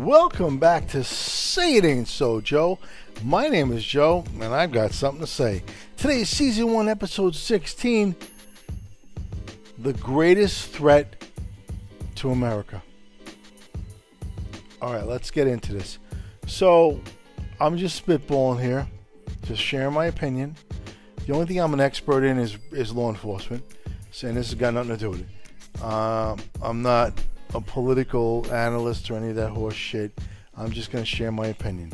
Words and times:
Welcome 0.00 0.58
back 0.58 0.88
to 0.88 1.04
Say 1.04 1.76
It 1.76 1.84
Ain't 1.84 2.08
So, 2.08 2.40
Joe. 2.40 2.78
My 3.22 3.48
name 3.48 3.70
is 3.70 3.84
Joe, 3.84 4.24
and 4.32 4.44
I've 4.44 4.72
got 4.72 4.92
something 4.92 5.20
to 5.20 5.26
say. 5.26 5.62
Today 5.98 6.22
is 6.22 6.30
season 6.30 6.72
1, 6.72 6.88
episode 6.88 7.34
16 7.34 8.16
The 9.76 9.92
Greatest 9.92 10.70
Threat 10.70 11.22
to 12.14 12.30
America. 12.30 12.82
All 14.80 14.94
right, 14.94 15.06
let's 15.06 15.30
get 15.30 15.46
into 15.46 15.74
this. 15.74 15.98
So, 16.46 16.98
I'm 17.60 17.76
just 17.76 18.06
spitballing 18.06 18.62
here, 18.62 18.88
just 19.42 19.60
sharing 19.60 19.92
my 19.92 20.06
opinion. 20.06 20.56
The 21.26 21.34
only 21.34 21.44
thing 21.44 21.58
I'm 21.60 21.74
an 21.74 21.80
expert 21.80 22.24
in 22.24 22.38
is, 22.38 22.56
is 22.72 22.90
law 22.90 23.10
enforcement, 23.10 23.62
and 24.22 24.34
this 24.34 24.46
has 24.46 24.54
got 24.54 24.72
nothing 24.72 24.92
to 24.92 24.96
do 24.96 25.10
with 25.10 25.20
it. 25.20 25.82
Um, 25.84 26.38
I'm 26.62 26.80
not 26.80 27.12
a 27.54 27.60
political 27.60 28.46
analyst 28.52 29.10
or 29.10 29.16
any 29.16 29.30
of 29.30 29.36
that 29.36 29.50
horse 29.50 29.74
shit. 29.74 30.12
I'm 30.56 30.70
just 30.70 30.90
going 30.90 31.04
to 31.04 31.08
share 31.08 31.32
my 31.32 31.46
opinion. 31.46 31.92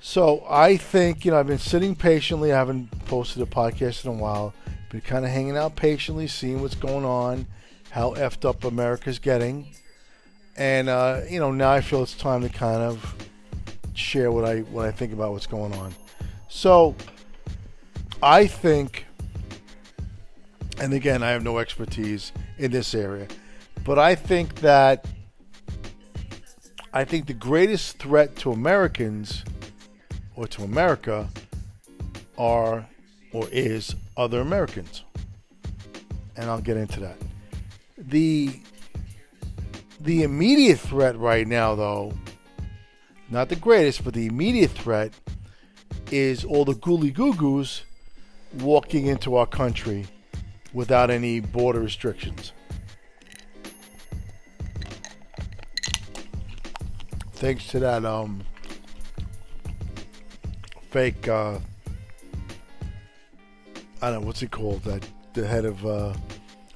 So 0.00 0.44
I 0.48 0.76
think, 0.76 1.24
you 1.24 1.32
know, 1.32 1.40
I've 1.40 1.48
been 1.48 1.58
sitting 1.58 1.96
patiently. 1.96 2.52
I 2.52 2.58
haven't 2.58 2.90
posted 3.06 3.42
a 3.42 3.46
podcast 3.46 4.04
in 4.04 4.10
a 4.10 4.14
while. 4.14 4.54
Been 4.90 5.00
kind 5.00 5.24
of 5.24 5.30
hanging 5.30 5.56
out 5.56 5.74
patiently, 5.74 6.28
seeing 6.28 6.62
what's 6.62 6.76
going 6.76 7.04
on, 7.04 7.46
how 7.90 8.14
effed 8.14 8.48
up 8.48 8.64
America's 8.64 9.18
getting. 9.18 9.66
And, 10.56 10.88
uh, 10.88 11.22
you 11.28 11.40
know, 11.40 11.50
now 11.50 11.72
I 11.72 11.80
feel 11.80 12.02
it's 12.02 12.14
time 12.14 12.42
to 12.42 12.48
kind 12.48 12.82
of 12.82 13.16
share 13.94 14.30
what 14.30 14.44
I, 14.44 14.60
what 14.60 14.86
I 14.86 14.92
think 14.92 15.12
about 15.12 15.32
what's 15.32 15.46
going 15.46 15.74
on. 15.74 15.94
So 16.48 16.94
I 18.22 18.46
think, 18.46 19.06
and 20.78 20.92
again, 20.92 21.22
I 21.22 21.30
have 21.30 21.42
no 21.42 21.58
expertise 21.58 22.32
in 22.58 22.70
this 22.70 22.94
area 22.94 23.26
but 23.86 24.00
I 24.00 24.16
think 24.16 24.56
that 24.56 25.06
I 26.92 27.04
think 27.04 27.26
the 27.26 27.34
greatest 27.34 27.98
threat 27.98 28.34
to 28.36 28.50
Americans 28.50 29.44
or 30.34 30.48
to 30.48 30.64
America 30.64 31.28
are 32.36 32.84
or 33.32 33.48
is 33.52 33.94
other 34.16 34.40
Americans. 34.40 35.04
And 36.36 36.50
I'll 36.50 36.60
get 36.60 36.76
into 36.76 36.98
that. 37.00 37.16
The 37.96 38.60
the 40.00 40.24
immediate 40.24 40.80
threat 40.80 41.16
right 41.16 41.46
now 41.46 41.76
though, 41.76 42.12
not 43.30 43.48
the 43.48 43.56
greatest, 43.56 44.02
but 44.02 44.14
the 44.14 44.26
immediate 44.26 44.72
threat 44.72 45.12
is 46.10 46.44
all 46.44 46.64
the 46.64 46.74
gooly 46.74 47.12
goo 47.14 47.34
goos 47.34 47.82
walking 48.58 49.06
into 49.06 49.36
our 49.36 49.46
country 49.46 50.06
without 50.72 51.08
any 51.08 51.38
border 51.38 51.80
restrictions. 51.80 52.52
Thanks 57.36 57.66
to 57.68 57.78
that 57.78 58.04
um 58.06 58.42
fake 60.90 61.28
uh 61.28 61.58
I 64.00 64.10
don't 64.10 64.20
know 64.20 64.26
what's 64.26 64.42
it 64.42 64.50
called? 64.50 64.82
That 64.84 65.06
the 65.34 65.46
head 65.46 65.66
of 65.66 65.84
uh 65.84 66.14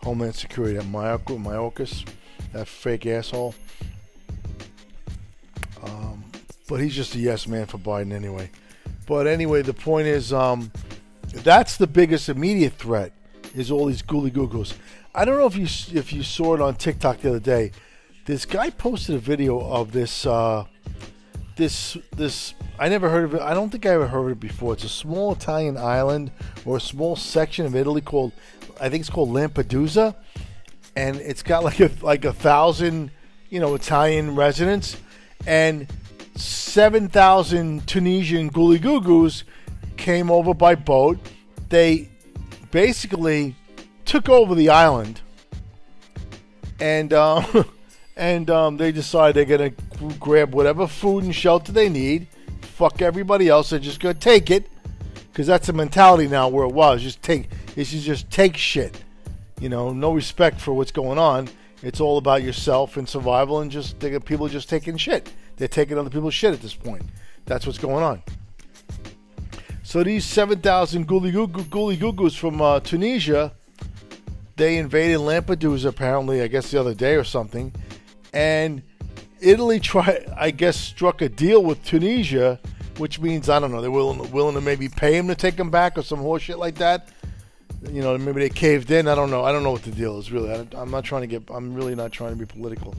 Homeland 0.02 0.34
Security 0.34 0.76
that 0.76 0.84
Mayorkas 0.84 2.06
that 2.52 2.68
fake 2.68 3.06
asshole. 3.06 3.54
Um 5.82 6.24
but 6.68 6.80
he's 6.80 6.94
just 6.94 7.14
a 7.14 7.18
yes 7.18 7.46
man 7.48 7.64
for 7.64 7.78
Biden 7.78 8.12
anyway. 8.12 8.50
But 9.06 9.26
anyway 9.26 9.62
the 9.62 9.74
point 9.74 10.08
is 10.08 10.30
um 10.30 10.70
that's 11.32 11.78
the 11.78 11.86
biggest 11.86 12.28
immediate 12.28 12.74
threat 12.74 13.12
is 13.54 13.70
all 13.70 13.86
these 13.86 14.02
gooly 14.02 14.30
googles 14.30 14.74
I 15.14 15.24
don't 15.24 15.38
know 15.38 15.46
if 15.46 15.56
you 15.56 15.64
if 15.98 16.12
you 16.12 16.22
saw 16.22 16.54
it 16.54 16.60
on 16.60 16.74
TikTok 16.74 17.20
the 17.20 17.30
other 17.30 17.40
day 17.40 17.72
this 18.30 18.46
guy 18.46 18.70
posted 18.70 19.16
a 19.16 19.18
video 19.18 19.58
of 19.58 19.90
this 19.90 20.24
uh, 20.24 20.64
this 21.56 21.96
this 22.14 22.54
I 22.78 22.88
never 22.88 23.10
heard 23.10 23.24
of 23.24 23.34
it. 23.34 23.40
I 23.40 23.54
don't 23.54 23.70
think 23.70 23.84
I 23.84 23.90
ever 23.90 24.06
heard 24.06 24.26
of 24.26 24.30
it 24.30 24.40
before. 24.40 24.72
It's 24.72 24.84
a 24.84 24.88
small 24.88 25.32
Italian 25.32 25.76
island 25.76 26.30
or 26.64 26.76
a 26.76 26.80
small 26.80 27.16
section 27.16 27.66
of 27.66 27.74
Italy 27.74 28.00
called 28.00 28.30
I 28.80 28.88
think 28.88 29.00
it's 29.00 29.10
called 29.10 29.30
Lampedusa, 29.30 30.14
and 30.94 31.16
it's 31.16 31.42
got 31.42 31.64
like 31.64 31.80
a 31.80 31.90
like 32.02 32.24
a 32.24 32.32
thousand 32.32 33.10
you 33.48 33.58
know 33.58 33.74
Italian 33.74 34.36
residents 34.36 34.96
and 35.44 35.88
seven 36.36 37.08
thousand 37.08 37.88
Tunisian 37.88 38.48
goos 38.48 39.42
came 39.96 40.30
over 40.30 40.54
by 40.54 40.76
boat. 40.76 41.18
They 41.68 42.08
basically 42.70 43.56
took 44.04 44.28
over 44.28 44.54
the 44.54 44.68
island 44.70 45.20
and. 46.78 47.12
Uh, 47.12 47.64
and 48.20 48.50
um, 48.50 48.76
they 48.76 48.92
decide 48.92 49.34
they're 49.34 49.46
gonna 49.46 49.72
grab 50.20 50.54
whatever 50.54 50.86
food 50.86 51.24
and 51.24 51.34
shelter 51.34 51.72
they 51.72 51.88
need. 51.88 52.28
Fuck 52.60 53.00
everybody 53.00 53.48
else. 53.48 53.70
They're 53.70 53.78
just 53.78 53.98
gonna 53.98 54.12
take 54.12 54.50
it, 54.50 54.68
because 55.32 55.46
that's 55.46 55.66
the 55.66 55.72
mentality 55.72 56.28
now. 56.28 56.46
Where 56.48 56.66
it 56.66 56.72
was, 56.74 57.02
just 57.02 57.22
take. 57.22 57.48
It's 57.76 57.90
just 57.90 58.30
take 58.30 58.58
shit. 58.58 59.02
You 59.58 59.70
know, 59.70 59.92
no 59.92 60.12
respect 60.12 60.60
for 60.60 60.74
what's 60.74 60.92
going 60.92 61.18
on. 61.18 61.48
It's 61.82 61.98
all 61.98 62.18
about 62.18 62.42
yourself 62.42 62.98
and 62.98 63.08
survival, 63.08 63.60
and 63.60 63.70
just 63.70 63.98
people 64.26 64.48
just 64.48 64.68
taking 64.68 64.98
shit. 64.98 65.32
They're 65.56 65.66
taking 65.66 65.96
other 65.96 66.10
people's 66.10 66.34
shit 66.34 66.52
at 66.52 66.60
this 66.60 66.74
point. 66.74 67.02
That's 67.46 67.66
what's 67.66 67.78
going 67.78 68.04
on. 68.04 68.22
So 69.82 70.04
these 70.04 70.26
7,000 70.26 71.08
gooly 71.08 71.32
goos 71.32 72.36
from 72.36 72.60
uh, 72.60 72.80
Tunisia, 72.80 73.52
they 74.56 74.76
invaded 74.76 75.18
Lampedusa 75.18 75.86
apparently, 75.86 76.42
I 76.42 76.48
guess 76.48 76.70
the 76.70 76.78
other 76.78 76.94
day 76.94 77.14
or 77.14 77.24
something, 77.24 77.72
and 78.32 78.82
Italy 79.40 79.80
try 79.80 80.24
I 80.36 80.50
guess 80.50 80.76
struck 80.76 81.22
a 81.22 81.28
deal 81.28 81.62
with 81.62 81.82
Tunisia, 81.84 82.60
which 82.98 83.20
means 83.20 83.48
I 83.48 83.58
don't 83.58 83.72
know 83.72 83.80
they're 83.80 83.90
willing 83.90 84.30
willing 84.30 84.54
to 84.54 84.60
maybe 84.60 84.88
pay 84.88 85.16
him 85.16 85.28
to 85.28 85.34
take 85.34 85.54
him 85.54 85.70
back 85.70 85.98
or 85.98 86.02
some 86.02 86.20
horseshit 86.20 86.58
like 86.58 86.76
that. 86.76 87.08
You 87.90 88.02
know, 88.02 88.18
maybe 88.18 88.40
they 88.40 88.50
caved 88.50 88.90
in. 88.90 89.08
I 89.08 89.14
don't 89.14 89.30
know. 89.30 89.42
I 89.42 89.52
don't 89.52 89.62
know 89.62 89.70
what 89.70 89.82
the 89.82 89.90
deal 89.90 90.18
is 90.18 90.30
really. 90.30 90.50
I, 90.50 90.80
am 90.80 90.90
not 90.90 91.04
trying 91.04 91.22
to 91.22 91.26
get. 91.26 91.42
I'm 91.50 91.74
really 91.74 91.94
not 91.94 92.12
trying 92.12 92.30
to 92.30 92.36
be 92.36 92.44
political. 92.44 92.94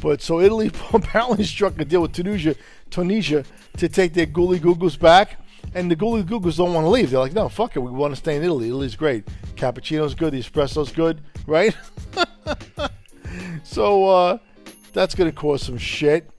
But 0.00 0.22
so 0.22 0.40
Italy 0.40 0.70
apparently 0.92 1.44
struck 1.44 1.78
a 1.80 1.84
deal 1.84 2.02
with 2.02 2.12
Tunisia, 2.12 2.54
Tunisia 2.90 3.44
to 3.78 3.88
take 3.88 4.14
their 4.14 4.26
gooly 4.26 4.58
googles 4.58 4.98
back. 4.98 5.38
And 5.74 5.90
the 5.90 5.96
gooly 5.96 6.24
googles 6.24 6.56
don't 6.56 6.74
want 6.74 6.84
to 6.84 6.90
leave. 6.90 7.10
They're 7.10 7.20
like, 7.20 7.34
no, 7.34 7.48
fuck 7.48 7.76
it. 7.76 7.80
We 7.80 7.90
want 7.90 8.12
to 8.12 8.16
stay 8.16 8.36
in 8.36 8.42
Italy. 8.42 8.68
Italy's 8.68 8.96
great. 8.96 9.26
Cappuccino's 9.56 10.14
good. 10.14 10.32
The 10.32 10.40
espresso's 10.40 10.90
good, 10.90 11.20
right? 11.46 11.76
so 13.62 14.08
uh, 14.08 14.38
that's 14.92 15.14
going 15.14 15.30
to 15.30 15.36
cause 15.36 15.62
some 15.62 15.78
shit. 15.78 16.30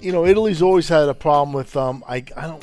You 0.00 0.12
know, 0.12 0.26
Italy's 0.26 0.62
always 0.62 0.88
had 0.88 1.08
a 1.08 1.14
problem 1.14 1.52
with 1.52 1.76
um. 1.76 2.02
I 2.08 2.24
I 2.36 2.46
don't. 2.46 2.62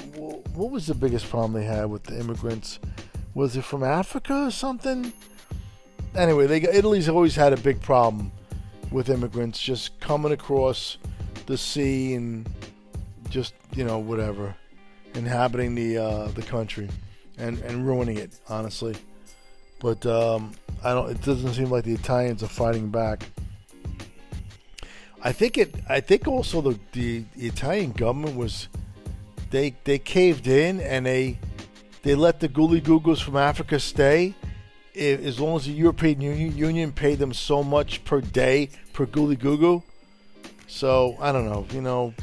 What 0.55 0.71
was 0.71 0.87
the 0.87 0.95
biggest 0.95 1.29
problem 1.29 1.53
they 1.53 1.65
had 1.65 1.85
with 1.85 2.03
the 2.03 2.19
immigrants? 2.19 2.79
Was 3.35 3.55
it 3.55 3.63
from 3.63 3.83
Africa 3.83 4.45
or 4.47 4.51
something? 4.51 5.13
Anyway, 6.15 6.47
they 6.47 6.61
Italy's 6.61 7.09
always 7.09 7.35
had 7.35 7.53
a 7.53 7.57
big 7.57 7.79
problem 7.81 8.31
with 8.91 9.09
immigrants 9.09 9.59
just 9.59 9.99
coming 9.99 10.31
across 10.31 10.97
the 11.45 11.57
sea 11.57 12.15
and 12.15 12.49
just 13.29 13.53
you 13.75 13.83
know 13.83 13.99
whatever, 13.99 14.55
inhabiting 15.13 15.75
the 15.75 15.97
uh, 15.97 16.27
the 16.29 16.41
country 16.41 16.89
and 17.37 17.59
and 17.59 17.85
ruining 17.85 18.17
it. 18.17 18.39
Honestly, 18.49 18.95
but 19.79 20.03
um, 20.07 20.53
I 20.83 20.93
don't. 20.93 21.11
It 21.11 21.21
doesn't 21.21 21.53
seem 21.53 21.69
like 21.69 21.83
the 21.83 21.93
Italians 21.93 22.41
are 22.41 22.47
fighting 22.47 22.89
back. 22.89 23.29
I 25.21 25.31
think 25.31 25.57
it. 25.57 25.73
I 25.89 25.99
think 25.99 26.27
also 26.27 26.61
the, 26.61 26.79
the, 26.91 27.23
Italian 27.35 27.91
government 27.91 28.37
was 28.37 28.67
they 29.49 29.75
they 29.83 29.99
caved 29.99 30.47
in 30.47 30.79
and 30.79 31.05
they 31.05 31.39
they 32.03 32.15
let 32.15 32.39
the 32.39 32.47
gooly 32.47 32.81
googles 32.81 33.21
from 33.21 33.35
Africa 33.35 33.79
stay 33.79 34.35
as 34.95 35.39
long 35.39 35.55
as 35.55 35.65
the 35.65 35.71
European 35.71 36.21
Union 36.21 36.91
paid 36.91 37.19
them 37.19 37.33
so 37.33 37.63
much 37.63 38.03
per 38.03 38.21
day 38.21 38.69
per 38.93 39.05
gooly 39.05 39.37
goo 39.37 39.83
So 40.67 41.17
I 41.19 41.31
don't 41.31 41.45
know. 41.45 41.65
You 41.71 41.81
know, 41.81 42.13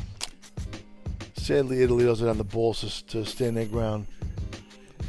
sadly 1.37 1.83
Italy 1.83 2.05
doesn't 2.05 2.27
have 2.27 2.39
the 2.39 2.45
balls 2.45 3.03
to 3.09 3.25
stand 3.25 3.57
their 3.57 3.67
ground, 3.67 4.07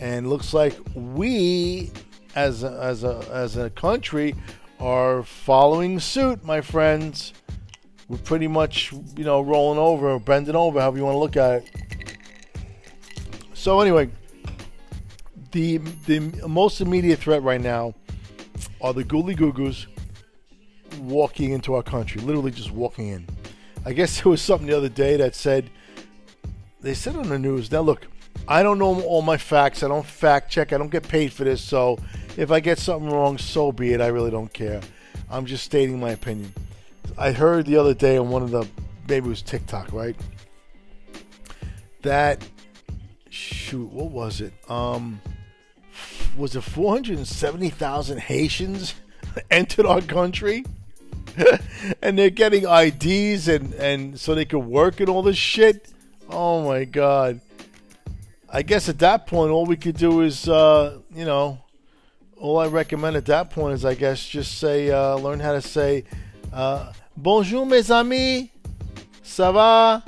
and 0.01 0.29
looks 0.29 0.53
like 0.53 0.75
we 0.95 1.91
as 2.35 2.63
a, 2.63 2.71
as 2.81 3.03
a 3.03 3.27
as 3.31 3.57
a 3.57 3.69
country 3.69 4.35
are 4.79 5.23
following 5.23 5.99
suit, 5.99 6.43
my 6.43 6.61
friends 6.61 7.33
we're 8.07 8.17
pretty 8.17 8.47
much, 8.47 8.91
you 9.15 9.23
know, 9.23 9.41
rolling 9.41 9.79
over, 9.79 10.19
bending 10.19 10.55
over, 10.55 10.79
however 10.79 10.97
you 10.97 11.03
want 11.03 11.15
to 11.15 11.19
look 11.19 11.37
at 11.37 11.63
it. 11.63 12.17
So 13.53 13.79
anyway, 13.79 14.09
the 15.51 15.77
the 16.05 16.19
most 16.47 16.81
immediate 16.81 17.19
threat 17.19 17.41
right 17.41 17.61
now 17.61 17.95
are 18.81 18.93
the 18.93 19.03
gooly 19.03 19.35
googles 19.35 19.87
walking 20.99 21.51
into 21.51 21.73
our 21.73 21.83
country, 21.83 22.21
literally 22.21 22.51
just 22.51 22.71
walking 22.71 23.07
in. 23.07 23.27
I 23.85 23.93
guess 23.93 24.21
there 24.21 24.29
was 24.29 24.41
something 24.41 24.67
the 24.67 24.77
other 24.77 24.89
day 24.89 25.17
that 25.17 25.35
said 25.35 25.69
they 26.81 26.93
said 26.93 27.15
on 27.15 27.29
the 27.29 27.39
news. 27.39 27.71
Now 27.71 27.81
look, 27.81 28.07
I 28.47 28.61
don't 28.61 28.77
know 28.77 29.01
all 29.01 29.23
my 29.23 29.37
facts. 29.37 29.81
I 29.81 29.87
don't 29.87 30.05
fact 30.05 30.51
check. 30.51 30.71
I 30.73 30.77
don't 30.77 30.91
get 30.91 31.07
paid 31.07 31.33
for 31.33 31.43
this. 31.43 31.61
So 31.61 31.97
if 32.37 32.51
I 32.51 32.59
get 32.59 32.77
something 32.77 33.09
wrong, 33.09 33.37
so 33.37 33.71
be 33.71 33.93
it. 33.93 34.01
I 34.01 34.07
really 34.07 34.31
don't 34.31 34.53
care. 34.53 34.81
I'm 35.29 35.45
just 35.45 35.63
stating 35.63 35.99
my 35.99 36.11
opinion. 36.11 36.53
I 37.17 37.31
heard 37.31 37.65
the 37.65 37.77
other 37.77 37.93
day 37.93 38.17
on 38.17 38.29
one 38.29 38.43
of 38.43 38.51
the 38.51 38.67
maybe 39.07 39.27
it 39.27 39.29
was 39.29 39.41
TikTok, 39.41 39.93
right? 39.93 40.15
That 42.01 42.45
shoot, 43.29 43.91
what 43.91 44.11
was 44.11 44.41
it? 44.41 44.53
Um, 44.69 45.21
was 46.37 46.55
it 46.55 46.61
470,000 46.61 48.19
Haitians 48.19 48.95
entered 49.51 49.85
our 49.85 50.01
country? 50.01 50.65
and 52.01 52.17
they're 52.17 52.29
getting 52.29 52.65
IDs 52.65 53.47
and, 53.47 53.73
and 53.73 54.19
so 54.19 54.35
they 54.35 54.45
could 54.45 54.59
work 54.59 54.99
and 54.99 55.09
all 55.09 55.21
this 55.21 55.37
shit. 55.37 55.91
Oh 56.29 56.63
my 56.63 56.85
god. 56.85 57.41
I 58.49 58.61
guess 58.61 58.87
at 58.87 58.99
that 58.99 59.27
point 59.27 59.51
all 59.51 59.65
we 59.65 59.75
could 59.75 59.97
do 59.97 60.21
is 60.21 60.47
uh, 60.47 60.99
you 61.13 61.25
know 61.25 61.59
all 62.37 62.57
I 62.57 62.67
recommend 62.67 63.15
at 63.15 63.25
that 63.25 63.49
point 63.49 63.73
is 63.73 63.85
I 63.85 63.95
guess 63.95 64.25
just 64.25 64.57
say 64.59 64.91
uh, 64.91 65.15
learn 65.15 65.39
how 65.39 65.53
to 65.53 65.61
say 65.61 66.05
uh, 66.53 66.93
bonjour 67.17 67.65
mes 67.65 67.91
amis 67.91 68.49
ça 69.23 69.51
va 69.51 70.03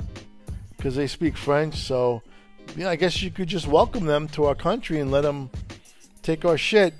because 0.76 0.94
they 0.94 1.06
speak 1.06 1.36
French 1.36 1.74
so 1.74 2.22
yeah 2.76 2.88
I 2.88 2.96
guess 2.96 3.22
you 3.22 3.30
could 3.30 3.48
just 3.48 3.66
welcome 3.66 4.06
them 4.06 4.28
to 4.28 4.44
our 4.44 4.54
country 4.54 5.00
and 5.00 5.10
let 5.10 5.22
them 5.22 5.50
take 6.22 6.44
our 6.44 6.58
shit 6.58 6.94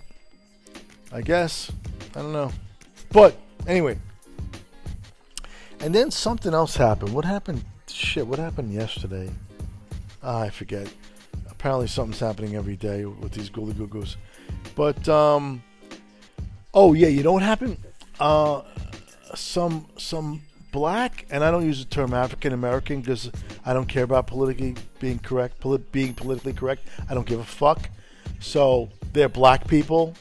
I 1.12 1.22
guess 1.22 1.70
I 2.14 2.22
don't 2.22 2.32
know 2.32 2.50
but 3.12 3.36
anyway 3.66 3.98
and 5.80 5.94
then 5.94 6.10
something 6.10 6.54
else 6.54 6.76
happened. 6.76 7.12
What 7.14 7.24
happened? 7.24 7.64
Shit, 7.86 8.26
what 8.26 8.38
happened 8.38 8.72
yesterday? 8.72 9.30
Ah, 10.22 10.40
I 10.40 10.50
forget. 10.50 10.92
Apparently 11.50 11.86
something's 11.86 12.20
happening 12.20 12.56
every 12.56 12.76
day 12.76 13.04
with 13.04 13.32
these 13.32 13.48
Gooly 13.50 13.74
Goo 13.74 14.04
But, 14.74 15.08
um, 15.08 15.62
oh 16.74 16.94
yeah, 16.94 17.08
you 17.08 17.22
know 17.22 17.32
what 17.32 17.42
happened? 17.42 17.78
Uh, 18.18 18.62
some, 19.34 19.86
some 19.96 20.42
black, 20.72 21.26
and 21.30 21.42
I 21.42 21.50
don't 21.50 21.64
use 21.64 21.78
the 21.84 21.90
term 21.90 22.14
African 22.14 22.52
American 22.52 23.00
because 23.00 23.30
I 23.64 23.72
don't 23.72 23.88
care 23.88 24.04
about 24.04 24.26
politically 24.26 24.74
being 25.00 25.18
correct, 25.18 25.60
polit- 25.60 25.90
being 25.92 26.14
politically 26.14 26.52
correct. 26.52 26.86
I 27.08 27.14
don't 27.14 27.26
give 27.26 27.40
a 27.40 27.44
fuck. 27.44 27.88
So 28.40 28.88
they're 29.12 29.28
black 29.28 29.66
people. 29.66 30.14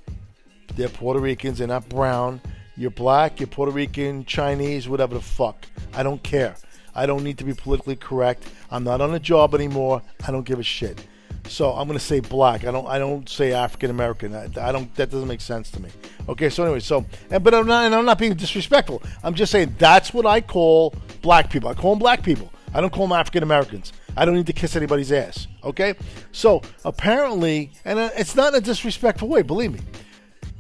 They're 0.76 0.90
Puerto 0.90 1.20
Ricans. 1.20 1.60
They're 1.60 1.68
not 1.68 1.88
brown. 1.90 2.42
You're 2.76 2.92
black, 2.92 3.40
you're 3.40 3.48
Puerto 3.48 3.72
Rican, 3.72 4.24
Chinese, 4.26 4.88
whatever 4.88 5.16
the 5.16 5.22
fuck. 5.22 5.66
I 5.94 6.04
don't 6.04 6.22
care. 6.22 6.56
I 6.94 7.08
don't 7.08 7.24
need 7.24 7.40
to 7.40 7.44
be 7.44 7.54
politically 7.54 7.96
correct. 7.96 8.48
I'm 8.70 8.84
not 8.84 9.02
on 9.02 9.14
a 9.16 9.20
job 9.20 9.56
anymore. 9.56 10.04
I 10.28 10.32
don't 10.32 10.46
give 10.46 10.60
a 10.60 10.64
shit. 10.64 11.04
So 11.48 11.72
I'm 11.72 11.88
gonna 11.88 12.00
say 12.00 12.20
black. 12.20 12.66
I 12.66 12.72
don't. 12.72 12.88
I 12.88 13.00
don't 13.00 13.28
say 13.28 13.54
African 13.54 13.90
American. 13.90 14.36
I, 14.36 14.50
I, 14.62 14.72
don't. 14.72 14.94
That 14.96 15.10
doesn't 15.10 15.28
make 15.28 15.42
sense 15.42 15.72
to 15.72 15.82
me. 15.82 15.90
Okay. 16.30 16.50
So 16.50 16.64
anyway. 16.64 16.80
So 16.80 17.06
but 17.30 17.54
I'm 17.54 17.68
not. 17.68 17.86
And 17.86 17.96
I'm 17.96 18.06
not 18.06 18.20
being 18.20 18.34
disrespectful. 18.34 19.02
I'm 19.24 19.34
just 19.34 19.52
saying 19.52 19.76
that's 19.78 20.14
what 20.14 20.26
I 20.26 20.42
call 20.42 20.94
black 21.22 21.50
people. 21.50 21.70
I 21.70 21.74
call 21.74 21.92
them 21.92 22.00
black 22.00 22.24
people. 22.24 22.52
I 22.74 22.82
don't 22.82 22.92
call 22.92 23.08
them 23.08 23.18
African 23.18 23.44
Americans. 23.44 23.94
I 24.16 24.26
don't 24.26 24.36
need 24.36 24.48
to 24.48 24.54
kiss 24.54 24.76
anybody's 24.76 25.12
ass. 25.12 25.48
Okay. 25.64 25.96
So 26.32 26.62
apparently, 26.84 27.72
and 27.86 28.00
uh, 28.00 28.10
it's 28.16 28.36
not 28.36 28.54
in 28.54 28.58
a 28.58 28.62
disrespectful 28.62 29.28
way. 29.28 29.42
Believe 29.42 29.74
me. 29.74 29.80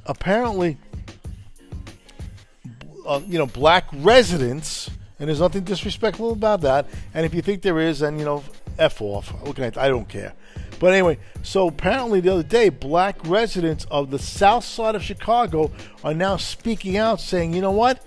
Apparently, 0.06 0.78
uh, 3.06 3.22
you 3.28 3.38
know, 3.38 3.46
black 3.46 3.86
residents, 3.94 4.90
and 5.20 5.28
there's 5.28 5.40
nothing 5.40 5.64
disrespectful 5.64 6.32
about 6.32 6.62
that. 6.62 6.88
And 7.14 7.26
if 7.26 7.34
you 7.34 7.42
think 7.42 7.62
there 7.62 7.80
is, 7.80 8.00
then 8.00 8.20
you 8.20 8.26
know, 8.26 8.44
f 8.78 9.02
off. 9.02 9.34
Looking 9.44 9.66
at, 9.66 9.78
I 9.78 9.90
don't 9.90 10.08
care. 10.08 10.34
But 10.80 10.94
anyway, 10.94 11.18
so 11.44 11.68
apparently 11.68 12.20
the 12.20 12.34
other 12.34 12.44
day, 12.44 12.70
black 12.70 13.18
residents 13.26 13.86
of 13.90 14.12
the 14.12 14.20
south 14.20 14.64
side 14.64 14.96
of 14.96 15.04
Chicago 15.04 15.72
are 16.04 16.14
now 16.14 16.38
speaking 16.38 16.98
out, 16.98 17.20
saying, 17.20 17.54
you 17.54 17.62
know 17.62 17.72
what, 17.72 18.04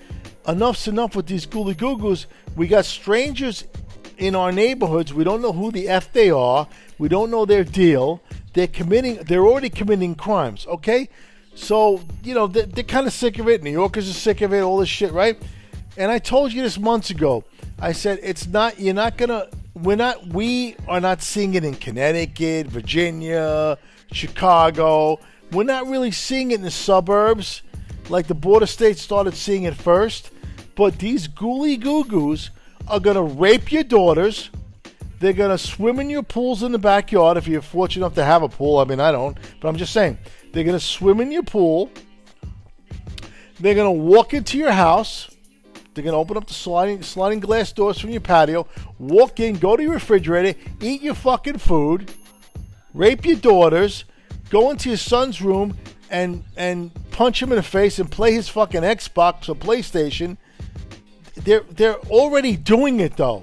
enough's 0.46 0.86
enough 0.86 1.16
with 1.16 1.26
these 1.26 1.46
gooly 1.46 1.76
goo 1.76 2.16
We 2.56 2.68
got 2.68 2.84
strangers 2.84 3.64
in 4.18 4.36
our 4.36 4.52
neighborhoods. 4.52 5.12
We 5.12 5.24
don't 5.24 5.42
know 5.42 5.52
who 5.52 5.72
the 5.72 5.88
f 5.88 6.12
they 6.12 6.30
are. 6.30 6.68
We 6.98 7.08
don't 7.08 7.30
know 7.30 7.44
their 7.44 7.64
deal. 7.64 8.22
They're 8.52 8.66
committing. 8.68 9.16
They're 9.16 9.46
already 9.46 9.70
committing 9.70 10.14
crimes. 10.14 10.66
Okay, 10.66 11.08
so, 11.54 12.00
you 12.22 12.34
know, 12.34 12.46
they're, 12.46 12.66
they're 12.66 12.84
kind 12.84 13.06
of 13.06 13.12
sick 13.12 13.38
of 13.38 13.48
it. 13.48 13.62
New 13.62 13.70
Yorkers 13.70 14.08
are 14.08 14.14
sick 14.14 14.40
of 14.40 14.52
it, 14.52 14.60
all 14.60 14.78
this 14.78 14.88
shit, 14.88 15.12
right? 15.12 15.40
And 15.96 16.10
I 16.10 16.18
told 16.18 16.52
you 16.52 16.62
this 16.62 16.78
months 16.78 17.10
ago. 17.10 17.44
I 17.78 17.92
said, 17.92 18.20
it's 18.22 18.46
not, 18.46 18.78
you're 18.78 18.94
not 18.94 19.16
going 19.16 19.30
to, 19.30 19.48
we're 19.82 19.96
not, 19.96 20.26
we 20.28 20.76
are 20.88 21.00
not 21.00 21.22
seeing 21.22 21.54
it 21.54 21.64
in 21.64 21.74
Connecticut, 21.74 22.66
Virginia, 22.66 23.78
Chicago. 24.12 25.18
We're 25.52 25.64
not 25.64 25.86
really 25.86 26.10
seeing 26.10 26.50
it 26.50 26.56
in 26.56 26.62
the 26.62 26.70
suburbs 26.70 27.62
like 28.08 28.26
the 28.26 28.34
border 28.34 28.66
states 28.66 29.00
started 29.00 29.34
seeing 29.34 29.64
it 29.64 29.74
first. 29.74 30.30
But 30.74 30.98
these 30.98 31.28
gooly 31.28 31.76
goo 31.76 32.04
goos 32.04 32.50
are 32.88 33.00
to 33.16 33.22
rape 33.22 33.72
your 33.72 33.84
daughters. 33.84 34.50
They're 35.18 35.34
to 35.50 35.58
swim 35.58 36.00
in 36.00 36.08
your 36.08 36.22
pools 36.22 36.62
in 36.62 36.72
the 36.72 36.78
backyard 36.78 37.36
if 37.36 37.46
you're 37.46 37.60
fortunate 37.60 38.06
enough 38.06 38.14
to 38.14 38.24
have 38.24 38.42
a 38.42 38.48
pool. 38.48 38.78
I 38.78 38.84
mean, 38.84 39.00
I 39.00 39.12
don't, 39.12 39.36
but 39.60 39.68
I'm 39.68 39.76
just 39.76 39.92
saying. 39.92 40.18
They're 40.52 40.64
to 40.78 40.84
swim 40.84 41.20
in 41.20 41.30
your 41.30 41.42
pool. 41.42 41.90
They're 43.60 43.74
to 43.86 43.90
walk 43.90 44.32
into 44.32 44.56
your 44.56 44.72
house. 44.72 45.30
They're 45.94 46.04
going 46.04 46.14
to 46.14 46.18
open 46.18 46.36
up 46.36 46.46
the 46.46 46.54
sliding 46.54 47.02
sliding 47.02 47.40
glass 47.40 47.72
doors 47.72 47.98
from 47.98 48.10
your 48.10 48.20
patio, 48.20 48.66
walk 48.98 49.40
in, 49.40 49.58
go 49.58 49.76
to 49.76 49.82
your 49.82 49.92
refrigerator, 49.92 50.58
eat 50.80 51.02
your 51.02 51.14
fucking 51.14 51.58
food, 51.58 52.12
rape 52.94 53.24
your 53.24 53.36
daughters, 53.36 54.04
go 54.50 54.70
into 54.70 54.88
your 54.88 54.98
son's 54.98 55.42
room 55.42 55.76
and 56.10 56.44
and 56.56 56.90
punch 57.10 57.42
him 57.42 57.50
in 57.50 57.56
the 57.56 57.62
face 57.62 57.98
and 57.98 58.10
play 58.10 58.32
his 58.32 58.48
fucking 58.48 58.82
Xbox 58.82 59.48
or 59.48 59.54
PlayStation. 59.54 60.36
They're 61.34 61.64
they're 61.70 61.98
already 62.08 62.56
doing 62.56 63.00
it 63.00 63.16
though. 63.16 63.42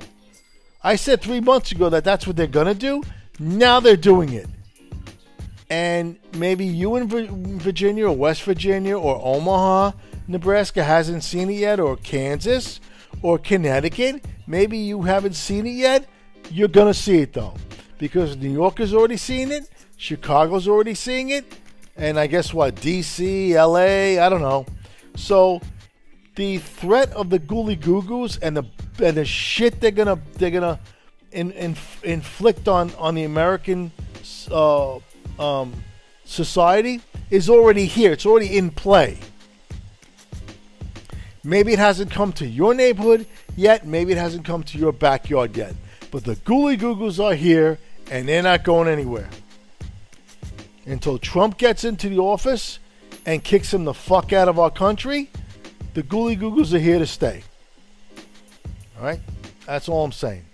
I 0.83 0.95
said 0.95 1.21
3 1.21 1.41
months 1.41 1.71
ago 1.71 1.89
that 1.89 2.03
that's 2.03 2.25
what 2.25 2.37
they're 2.37 2.47
going 2.47 2.67
to 2.67 2.73
do. 2.73 3.03
Now 3.39 3.79
they're 3.79 3.97
doing 3.97 4.33
it 4.33 4.47
and 5.69 6.17
maybe 6.35 6.65
you 6.65 6.95
in 6.95 7.07
Virginia 7.59 8.07
or 8.07 8.15
West 8.15 8.43
Virginia 8.43 8.97
or 8.97 9.19
Omaha, 9.21 9.91
Nebraska 10.27 10.83
hasn't 10.83 11.23
seen 11.23 11.49
it 11.49 11.59
yet, 11.59 11.79
or 11.79 11.95
Kansas 11.97 12.79
or 13.21 13.37
Connecticut, 13.37 14.23
maybe 14.45 14.77
you 14.77 15.01
haven't 15.01 15.33
seen 15.33 15.65
it 15.65 15.71
yet. 15.71 16.07
You're 16.51 16.67
gonna 16.67 16.93
see 16.93 17.19
it 17.19 17.33
though, 17.33 17.53
because 17.97 18.35
New 18.37 18.51
York 18.51 18.77
has 18.77 18.93
already 18.93 19.17
seen 19.17 19.51
it, 19.51 19.69
Chicago's 19.97 20.67
already 20.67 20.93
seeing 20.93 21.29
it, 21.29 21.45
and 21.95 22.19
I 22.19 22.27
guess 22.27 22.53
what 22.53 22.75
DC, 22.75 23.53
LA, 23.53 24.23
I 24.23 24.29
don't 24.29 24.41
know. 24.41 24.65
So 25.15 25.61
the 26.35 26.59
threat 26.59 27.11
of 27.13 27.29
the 27.29 27.39
Gooly 27.39 27.79
Goo 27.79 28.03
Goos 28.03 28.37
and 28.37 28.55
the 28.55 28.63
and 29.03 29.17
the 29.17 29.25
shit 29.25 29.81
they're 29.81 29.91
gonna 29.91 30.19
they're 30.35 30.51
gonna 30.51 30.79
in, 31.31 31.51
in, 31.51 31.75
inflict 32.03 32.67
on 32.67 32.93
on 32.97 33.15
the 33.15 33.23
American 33.23 33.91
uh, 34.51 34.99
um, 35.39 35.73
society 36.23 37.01
is 37.29 37.49
already 37.49 37.85
here. 37.85 38.11
It's 38.13 38.25
already 38.25 38.57
in 38.57 38.69
play. 38.69 39.17
Maybe 41.47 41.71
it 41.71 41.79
hasn't 41.79 42.11
come 42.11 42.33
to 42.33 42.45
your 42.45 42.73
neighborhood 42.73 43.25
yet. 43.55 43.87
Maybe 43.87 44.11
it 44.11 44.17
hasn't 44.17 44.43
come 44.43 44.63
to 44.63 44.77
your 44.77 44.91
backyard 44.91 45.55
yet. 45.55 45.75
But 46.11 46.25
the 46.25 46.35
Gooly 46.35 46.77
Googles 46.77 47.23
are 47.23 47.35
here 47.35 47.79
and 48.11 48.27
they're 48.27 48.43
not 48.43 48.65
going 48.65 48.89
anywhere. 48.89 49.29
Until 50.85 51.17
Trump 51.17 51.57
gets 51.57 51.85
into 51.85 52.09
the 52.09 52.17
office 52.17 52.79
and 53.25 53.41
kicks 53.41 53.73
him 53.73 53.85
the 53.85 53.93
fuck 53.93 54.33
out 54.33 54.49
of 54.49 54.59
our 54.59 54.69
country, 54.69 55.29
the 55.93 56.03
Gooly 56.03 56.37
Googles 56.37 56.73
are 56.73 56.79
here 56.79 56.99
to 56.99 57.07
stay. 57.07 57.43
All 58.97 59.05
right? 59.05 59.21
That's 59.65 59.87
all 59.87 60.03
I'm 60.03 60.11
saying. 60.11 60.45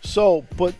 So, 0.00 0.44
but 0.56 0.74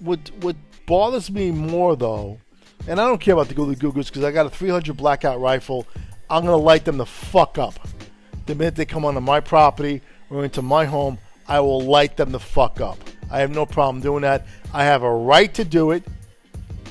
what, 0.00 0.28
what 0.40 0.56
bothers 0.86 1.30
me 1.30 1.52
more 1.52 1.94
though 1.94 2.40
and 2.88 3.00
I 3.00 3.06
don't 3.06 3.20
care 3.20 3.34
about 3.34 3.46
the 3.46 3.54
Gooly 3.54 3.76
Googles 3.76 4.06
because 4.06 4.24
I 4.24 4.32
got 4.32 4.46
a 4.46 4.50
300 4.50 4.96
blackout 4.96 5.40
rifle. 5.40 5.86
I'm 6.28 6.44
going 6.44 6.58
to 6.58 6.64
light 6.64 6.84
them 6.84 6.96
the 6.96 7.06
fuck 7.06 7.58
up. 7.58 7.85
The 8.46 8.54
minute 8.54 8.76
they 8.76 8.84
come 8.84 9.04
onto 9.04 9.20
my 9.20 9.40
property 9.40 10.02
or 10.30 10.44
into 10.44 10.62
my 10.62 10.84
home, 10.84 11.18
I 11.48 11.60
will 11.60 11.80
light 11.80 12.16
them 12.16 12.32
the 12.32 12.40
fuck 12.40 12.80
up. 12.80 12.98
I 13.30 13.40
have 13.40 13.50
no 13.50 13.66
problem 13.66 14.02
doing 14.02 14.22
that. 14.22 14.46
I 14.72 14.84
have 14.84 15.02
a 15.02 15.12
right 15.14 15.52
to 15.54 15.64
do 15.64 15.90
it 15.90 16.04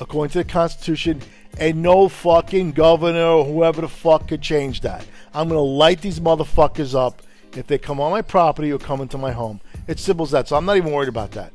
according 0.01 0.31
to 0.31 0.39
the 0.39 0.49
Constitution, 0.49 1.21
and 1.57 1.81
no 1.81 2.09
fucking 2.09 2.73
governor 2.73 3.25
or 3.25 3.45
whoever 3.45 3.81
the 3.81 3.87
fuck 3.87 4.27
could 4.27 4.41
change 4.41 4.81
that. 4.81 5.05
I'm 5.33 5.47
to 5.49 5.59
light 5.59 6.01
these 6.01 6.19
motherfuckers 6.19 6.93
up 6.93 7.21
if 7.53 7.67
they 7.67 7.77
come 7.77 8.01
on 8.01 8.11
my 8.11 8.21
property 8.21 8.71
or 8.73 8.77
come 8.77 8.99
into 8.99 9.17
my 9.17 9.31
home. 9.31 9.61
It's 9.87 10.01
simple 10.01 10.25
as 10.25 10.31
that. 10.31 10.49
So 10.49 10.57
I'm 10.57 10.65
not 10.65 10.75
even 10.75 10.91
worried 10.91 11.09
about 11.09 11.31
that. 11.31 11.53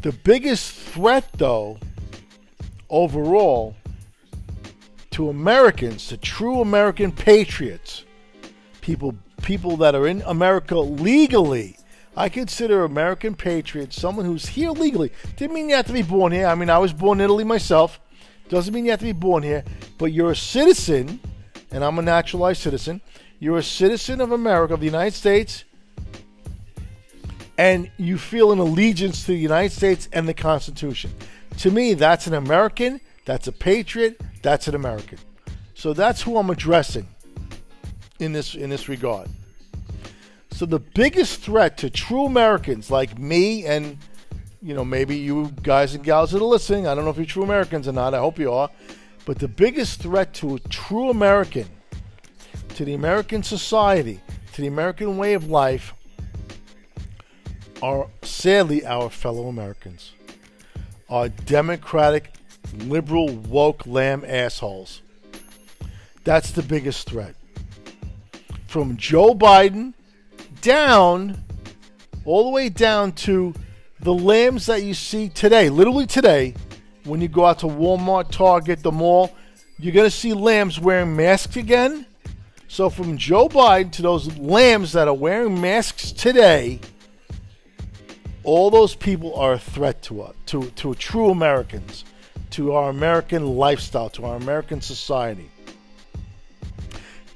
The 0.00 0.12
biggest 0.12 0.72
threat, 0.72 1.28
though, 1.34 1.78
overall 2.88 3.76
to 5.10 5.28
Americans, 5.28 6.08
to 6.08 6.16
true 6.16 6.60
American 6.60 7.12
patriots, 7.12 8.04
people 8.86 9.16
people 9.42 9.76
that 9.78 9.96
are 9.96 10.06
in 10.06 10.22
America 10.26 10.78
legally. 10.78 11.76
I 12.16 12.28
consider 12.28 12.84
American 12.84 13.34
patriots 13.34 14.00
someone 14.00 14.24
who's 14.24 14.46
here 14.46 14.70
legally. 14.70 15.10
Didn't 15.36 15.54
mean 15.54 15.68
you 15.68 15.74
have 15.74 15.88
to 15.88 15.92
be 15.92 16.02
born 16.02 16.30
here. 16.32 16.46
I 16.46 16.54
mean, 16.54 16.70
I 16.70 16.78
was 16.78 16.92
born 16.92 17.18
in 17.18 17.24
Italy 17.24 17.42
myself. 17.42 18.00
Doesn't 18.48 18.72
mean 18.72 18.84
you 18.84 18.92
have 18.92 19.00
to 19.00 19.06
be 19.06 19.12
born 19.12 19.42
here, 19.42 19.64
but 19.98 20.12
you're 20.12 20.30
a 20.30 20.36
citizen, 20.36 21.18
and 21.72 21.84
I'm 21.84 21.98
a 21.98 22.02
naturalized 22.02 22.62
citizen. 22.62 23.00
You're 23.40 23.58
a 23.58 23.62
citizen 23.62 24.20
of 24.20 24.30
America, 24.30 24.74
of 24.74 24.80
the 24.80 24.86
United 24.86 25.14
States, 25.14 25.64
and 27.58 27.90
you 27.96 28.16
feel 28.18 28.52
an 28.52 28.60
allegiance 28.60 29.22
to 29.22 29.32
the 29.32 29.36
United 29.36 29.72
States 29.72 30.08
and 30.12 30.28
the 30.28 30.34
Constitution. 30.34 31.10
To 31.58 31.72
me, 31.72 31.94
that's 31.94 32.28
an 32.28 32.34
American, 32.34 33.00
that's 33.24 33.48
a 33.48 33.52
patriot, 33.52 34.20
that's 34.42 34.68
an 34.68 34.76
American. 34.76 35.18
So 35.74 35.92
that's 35.92 36.22
who 36.22 36.38
I'm 36.38 36.50
addressing 36.50 37.08
in 38.18 38.32
this 38.32 38.54
in 38.54 38.70
this 38.70 38.88
regard. 38.88 39.28
So 40.50 40.64
the 40.64 40.78
biggest 40.78 41.40
threat 41.40 41.76
to 41.78 41.90
true 41.90 42.24
Americans 42.24 42.90
like 42.90 43.18
me 43.18 43.66
and 43.66 43.98
you 44.62 44.74
know 44.74 44.84
maybe 44.84 45.16
you 45.16 45.52
guys 45.62 45.94
and 45.94 46.02
gals 46.02 46.30
that 46.32 46.40
are 46.40 46.44
listening, 46.44 46.86
I 46.86 46.94
don't 46.94 47.04
know 47.04 47.10
if 47.10 47.16
you're 47.16 47.26
true 47.26 47.42
Americans 47.42 47.88
or 47.88 47.92
not. 47.92 48.14
I 48.14 48.18
hope 48.18 48.38
you 48.38 48.52
are. 48.52 48.70
But 49.26 49.38
the 49.38 49.48
biggest 49.48 50.00
threat 50.00 50.32
to 50.34 50.54
a 50.54 50.60
true 50.60 51.10
American, 51.10 51.68
to 52.76 52.84
the 52.84 52.94
American 52.94 53.42
society, 53.42 54.20
to 54.52 54.62
the 54.62 54.68
American 54.68 55.18
way 55.18 55.34
of 55.34 55.50
life 55.50 55.92
are 57.82 58.08
sadly 58.22 58.86
our 58.86 59.10
fellow 59.10 59.48
Americans. 59.48 60.12
Our 61.10 61.28
democratic, 61.28 62.34
liberal, 62.78 63.28
woke 63.28 63.86
lamb 63.86 64.24
assholes. 64.26 65.02
That's 66.24 66.52
the 66.52 66.62
biggest 66.62 67.08
threat. 67.08 67.34
From 68.66 68.96
Joe 68.96 69.34
Biden 69.34 69.94
down, 70.60 71.42
all 72.24 72.44
the 72.44 72.50
way 72.50 72.68
down 72.68 73.12
to 73.12 73.54
the 74.00 74.12
lambs 74.12 74.66
that 74.66 74.82
you 74.82 74.94
see 74.94 75.28
today, 75.28 75.68
literally 75.68 76.06
today, 76.06 76.54
when 77.04 77.20
you 77.20 77.28
go 77.28 77.44
out 77.46 77.60
to 77.60 77.66
Walmart, 77.66 78.30
Target, 78.30 78.82
the 78.82 78.92
mall, 78.92 79.34
you're 79.78 79.94
going 79.94 80.06
to 80.06 80.16
see 80.16 80.32
lambs 80.32 80.80
wearing 80.80 81.14
masks 81.16 81.56
again. 81.56 82.06
So, 82.68 82.90
from 82.90 83.16
Joe 83.16 83.48
Biden 83.48 83.92
to 83.92 84.02
those 84.02 84.36
lambs 84.38 84.92
that 84.92 85.06
are 85.06 85.14
wearing 85.14 85.60
masks 85.60 86.10
today, 86.12 86.80
all 88.42 88.70
those 88.70 88.94
people 88.94 89.34
are 89.36 89.54
a 89.54 89.58
threat 89.58 90.02
to 90.02 90.22
us, 90.22 90.34
to, 90.46 90.70
to 90.70 90.94
true 90.94 91.30
Americans, 91.30 92.04
to 92.50 92.72
our 92.72 92.90
American 92.90 93.56
lifestyle, 93.56 94.10
to 94.10 94.24
our 94.24 94.36
American 94.36 94.80
society. 94.80 95.50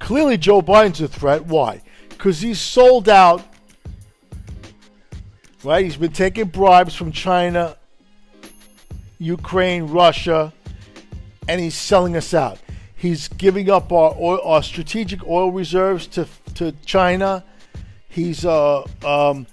Clearly, 0.01 0.37
Joe 0.37 0.61
Biden's 0.61 1.01
a 1.01 1.07
threat. 1.07 1.47
Why? 1.47 1.83
Because 2.09 2.41
he's 2.41 2.59
sold 2.59 3.09
out. 3.09 3.47
Right? 5.63 5.85
He's 5.85 5.97
been 5.97 6.13
taking 6.13 6.47
bribes 6.47 6.95
from 6.95 7.13
China, 7.13 7.77
Ukraine, 9.19 9.85
Russia, 9.85 10.53
and 11.47 11.61
he's 11.61 11.75
selling 11.77 12.17
us 12.17 12.35
out. 12.35 12.59
He's 12.97 13.29
giving 13.29 13.71
up 13.71 13.93
our 13.93 14.15
oil, 14.19 14.41
our 14.43 14.63
strategic 14.63 15.27
oil 15.27 15.53
reserves 15.53 16.07
to 16.09 16.27
to 16.55 16.73
China. 16.85 17.45
He's 18.09 18.45
uh, 18.45 18.83
um, 19.05 19.47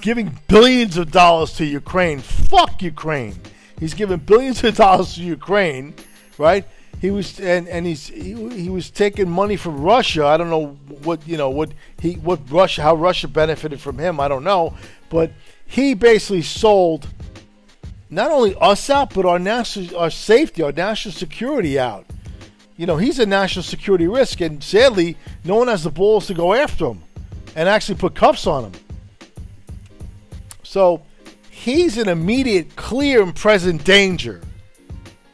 giving 0.00 0.38
billions 0.48 0.96
of 0.96 1.10
dollars 1.10 1.52
to 1.54 1.64
Ukraine. 1.64 2.20
Fuck 2.20 2.82
Ukraine. 2.82 3.34
He's 3.80 3.94
giving 3.94 4.18
billions 4.18 4.62
of 4.64 4.76
dollars 4.76 5.14
to 5.14 5.22
Ukraine, 5.22 5.94
right? 6.38 6.64
He 7.00 7.10
was 7.10 7.38
and 7.38 7.68
and 7.68 7.86
he's 7.86 8.08
he, 8.08 8.34
he 8.50 8.70
was 8.70 8.90
taking 8.90 9.28
money 9.28 9.56
from 9.56 9.80
Russia. 9.80 10.26
I 10.26 10.36
don't 10.36 10.50
know 10.50 10.78
what 11.02 11.26
you 11.26 11.36
know 11.36 11.50
what 11.50 11.70
he 12.00 12.14
what 12.14 12.40
Russia 12.50 12.82
how 12.82 12.94
Russia 12.94 13.28
benefited 13.28 13.80
from 13.80 13.98
him. 13.98 14.18
I 14.18 14.28
don't 14.28 14.44
know, 14.44 14.74
but 15.10 15.32
he 15.66 15.94
basically 15.94 16.42
sold 16.42 17.08
not 18.08 18.30
only 18.30 18.54
us 18.60 18.88
out 18.88 19.12
but 19.12 19.26
our 19.26 19.38
national 19.38 19.96
our 19.96 20.10
safety, 20.10 20.62
our 20.62 20.72
national 20.72 21.12
security 21.12 21.78
out. 21.78 22.06
You 22.78 22.84
know, 22.84 22.98
he's 22.98 23.18
a 23.18 23.24
national 23.24 23.62
security 23.62 24.06
risk, 24.06 24.42
and 24.42 24.62
sadly, 24.62 25.16
no 25.44 25.56
one 25.56 25.68
has 25.68 25.84
the 25.84 25.90
balls 25.90 26.26
to 26.26 26.34
go 26.34 26.52
after 26.52 26.88
him 26.88 27.02
and 27.54 27.70
actually 27.70 27.94
put 27.94 28.14
cuffs 28.14 28.46
on 28.46 28.64
him. 28.64 28.72
So 30.62 31.02
he's 31.48 31.96
an 31.96 32.08
immediate, 32.08 32.76
clear, 32.76 33.22
and 33.22 33.34
present 33.34 33.82
danger. 33.84 34.42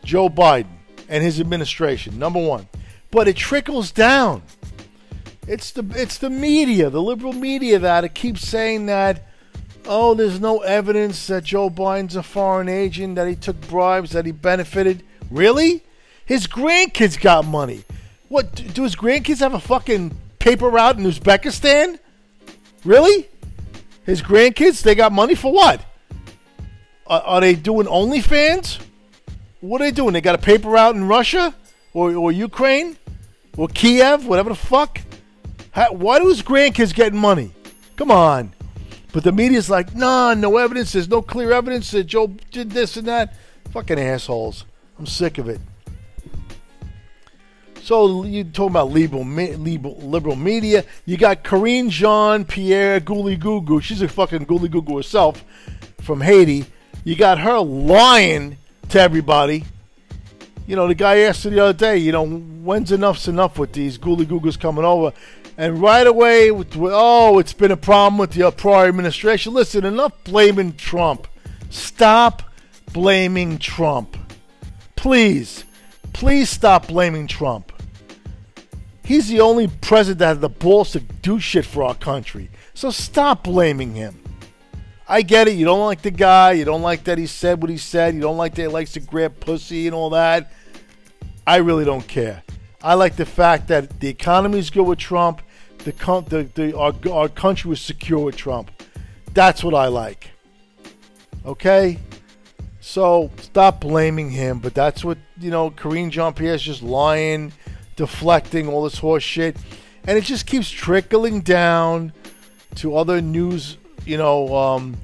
Joe 0.05 0.29
Biden 0.29 0.72
and 1.13 1.23
his 1.23 1.39
administration. 1.39 2.19
Number 2.19 2.41
one, 2.41 2.67
but 3.11 3.29
it 3.29 3.37
trickles 3.37 3.93
down. 3.93 4.43
It's 5.47 5.71
the 5.71 5.85
it's 5.95 6.17
the 6.17 6.31
media, 6.31 6.89
the 6.89 7.03
liberal 7.03 7.35
media, 7.35 7.79
that 7.79 8.03
it 8.03 8.15
keeps 8.15 8.49
saying 8.49 8.87
that. 8.87 9.29
Oh, 9.85 10.15
there's 10.15 10.41
no 10.41 10.61
evidence 10.61 11.27
that 11.27 11.45
Joe 11.45 11.69
Biden's 11.69 12.17
a 12.17 12.23
foreign 12.23 12.69
agent, 12.69 13.17
that 13.17 13.29
he 13.29 13.35
took 13.35 13.61
bribes, 13.63 14.13
that 14.13 14.25
he 14.25 14.33
benefited. 14.33 15.03
Really? 15.29 15.83
His 16.25 16.47
grandkids 16.47 17.21
got 17.21 17.45
money. 17.45 17.85
What 18.29 18.55
do 18.55 18.85
his 18.85 18.95
grandkids 18.95 19.41
have 19.41 19.55
a 19.55 19.61
fucking 19.61 20.17
paper 20.39 20.69
route 20.69 20.99
in 20.99 21.05
Uzbekistan? 21.05 21.99
Really? 22.85 23.29
His 24.07 24.23
grandkids, 24.23 24.83
they 24.83 24.95
got 24.95 25.11
money 25.11 25.35
for 25.35 25.53
what? 25.53 25.85
Are, 27.09 27.21
are 27.21 27.41
they 27.41 27.57
doing 27.57 27.89
OnlyFans? 27.89 28.79
What 29.63 29.81
are 29.81 29.85
they 29.85 29.93
doing? 29.93 30.13
They 30.13 30.21
got 30.21 30.35
a 30.35 30.39
paper 30.39 30.71
route 30.71 30.97
in 30.97 31.07
Russia 31.07 31.55
or, 31.95 32.13
or 32.17 32.33
Ukraine 32.33 32.97
or 33.57 33.69
Kiev, 33.69 34.27
whatever 34.27 34.49
the 34.49 34.57
fuck. 34.57 35.01
How, 35.71 35.93
why 35.93 36.19
do 36.19 36.29
his 36.29 36.43
grandkids 36.43 36.93
getting 36.93 37.19
money? 37.19 37.53
Come 37.95 38.11
on. 38.11 38.53
But 39.13 39.23
the 39.23 39.31
media's 39.31 39.71
like, 39.71 39.95
nah, 39.95 40.35
no 40.35 40.57
evidence. 40.57 40.93
There's 40.93 41.09
no 41.09 41.23
clear 41.23 41.53
evidence 41.53 41.93
that 41.93 42.05
Joe 42.05 42.27
did 42.51 42.73
this 42.73 42.97
and 42.97 43.07
that. 43.07 43.37
Fucking 43.71 44.01
assholes. 44.01 44.65
I'm 44.99 45.07
sick 45.07 45.39
of 45.39 45.49
it. 45.49 45.61
So 47.83 48.25
you 48.25 48.43
talking 48.43 48.73
about 48.73 48.91
liberal, 48.91 49.25
liberal, 49.25 49.97
liberal 49.99 50.35
media? 50.35 50.85
You 51.07 51.17
got 51.17 51.45
Karine 51.45 51.89
Jean 51.89 52.45
Pierre 52.45 53.01
Gouli 53.01 53.39
Goo 53.39 53.81
She's 53.81 54.03
a 54.03 54.09
fucking 54.09 54.47
Gouli 54.47 54.69
Goo 54.69 54.97
herself 54.97 55.45
from 56.01 56.21
Haiti. 56.21 56.67
You 57.05 57.15
got 57.15 57.39
her 57.39 57.61
lying 57.61 58.57
to 58.93 59.01
everybody. 59.01 59.65
You 60.67 60.77
know, 60.77 60.87
the 60.87 60.95
guy 60.95 61.21
asked 61.21 61.45
her 61.45 61.51
the 61.51 61.61
other 61.61 61.73
day, 61.73 61.97
you 61.97 62.13
know, 62.13 62.27
when's 62.27 62.93
enough's 62.93 63.27
enough 63.27 63.59
with 63.59 63.73
these 63.73 63.97
Gooley 63.97 64.27
Googles 64.27 64.61
coming 64.61 64.85
over? 64.85 65.13
And 65.57 65.81
right 65.81 66.07
away, 66.07 66.51
with, 66.51 66.77
oh, 66.77 67.39
it's 67.39 67.55
been 67.55 67.71
a 67.71 67.77
problem 67.77 68.19
with 68.19 68.33
the 68.33 68.47
uh, 68.47 68.51
prior 68.51 68.89
administration. 68.89 69.55
Listen, 69.55 69.87
enough 69.87 70.13
blaming 70.25 70.75
Trump. 70.75 71.27
Stop 71.71 72.43
blaming 72.93 73.59
Trump. 73.59 74.17
Please, 74.95 75.65
please 76.13 76.51
stop 76.51 76.89
blaming 76.89 77.27
Trump. 77.27 77.73
He's 79.05 79.29
the 79.29 79.41
only 79.41 79.69
president 79.69 80.19
that 80.19 80.27
has 80.27 80.39
the 80.41 80.49
balls 80.51 80.93
to 80.93 81.01
do 81.01 81.41
shit 81.41 81.65
for 81.65 81.83
our 81.83 81.95
country. 81.95 82.51
So 82.75 82.91
stop 82.91 83.45
blaming 83.45 83.95
him. 83.95 84.22
I 85.13 85.21
get 85.21 85.47
it. 85.47 85.57
You 85.57 85.67
don't 85.67 85.85
like 85.85 86.01
the 86.01 86.11
guy. 86.11 86.53
You 86.53 86.65
don't 86.65 86.81
like 86.81 87.05
that 87.05 87.19
he 87.19 87.27
said 87.27 87.61
what 87.61 87.69
he 87.69 87.77
said. 87.77 88.15
You 88.15 88.23
don't 88.23 88.39
like 88.39 88.55
that 88.55 88.63
he 88.63 88.69
likes 88.69 88.93
to 88.93 89.01
grab 89.01 89.39
pussy 89.41 89.87
and 89.87 89.95
all 89.95 90.09
that. 90.09 90.51
I 91.47 91.57
really 91.57 91.85
don't 91.85 92.09
care. 92.09 92.43
I 92.83 92.95
like 92.95 93.17
the 93.17 93.27
fact 93.27 93.69
that 93.69 94.01
the 94.01 94.09
economy 94.09 94.59
is 94.59 94.71
good 94.71 94.85
with 94.85 94.99
Trump. 94.99 95.43
The, 95.85 95.93
the, 95.93 96.49
the 96.55 96.79
our, 96.79 96.95
our 97.13 97.29
country 97.29 97.69
was 97.69 97.83
secure 97.83 98.21
with 98.21 98.37
Trump. 98.37 98.71
That's 99.35 99.63
what 99.63 99.75
I 99.75 99.89
like. 99.89 100.31
Okay? 101.45 101.99
So 102.81 103.31
stop 103.37 103.83
blaming 103.83 104.31
him. 104.31 104.61
But 104.61 104.73
that's 104.73 105.05
what, 105.05 105.19
you 105.39 105.51
know, 105.51 105.73
Karine 105.73 106.09
Jean 106.09 106.33
Pierre's 106.33 106.63
just 106.63 106.83
lying, 106.83 107.53
deflecting 107.97 108.67
all 108.67 108.83
this 108.85 108.97
horse 108.97 109.23
shit. 109.23 109.59
And 110.05 110.17
it 110.17 110.25
just 110.25 110.47
keeps 110.47 110.71
trickling 110.71 111.43
down 111.43 112.15
to 112.77 112.97
other 112.97 113.21
news 113.21 113.77
you 114.07 114.17
know, 114.17 114.55
um, 114.57 114.97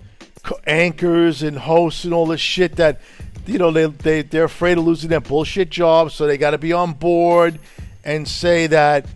anchors 0.66 1.42
and 1.42 1.58
hosts 1.58 2.04
and 2.04 2.14
all 2.14 2.26
this 2.26 2.40
shit 2.40 2.76
that, 2.76 3.00
you 3.46 3.58
know, 3.58 3.70
they, 3.70 3.86
they, 3.86 4.22
they're 4.22 4.44
afraid 4.44 4.78
of 4.78 4.84
losing 4.84 5.10
their 5.10 5.20
bullshit 5.20 5.70
jobs, 5.70 6.14
so 6.14 6.26
they 6.26 6.38
got 6.38 6.50
to 6.50 6.58
be 6.58 6.72
on 6.72 6.92
board 6.92 7.58
and 8.04 8.26
say 8.26 8.66
that, 8.68 9.06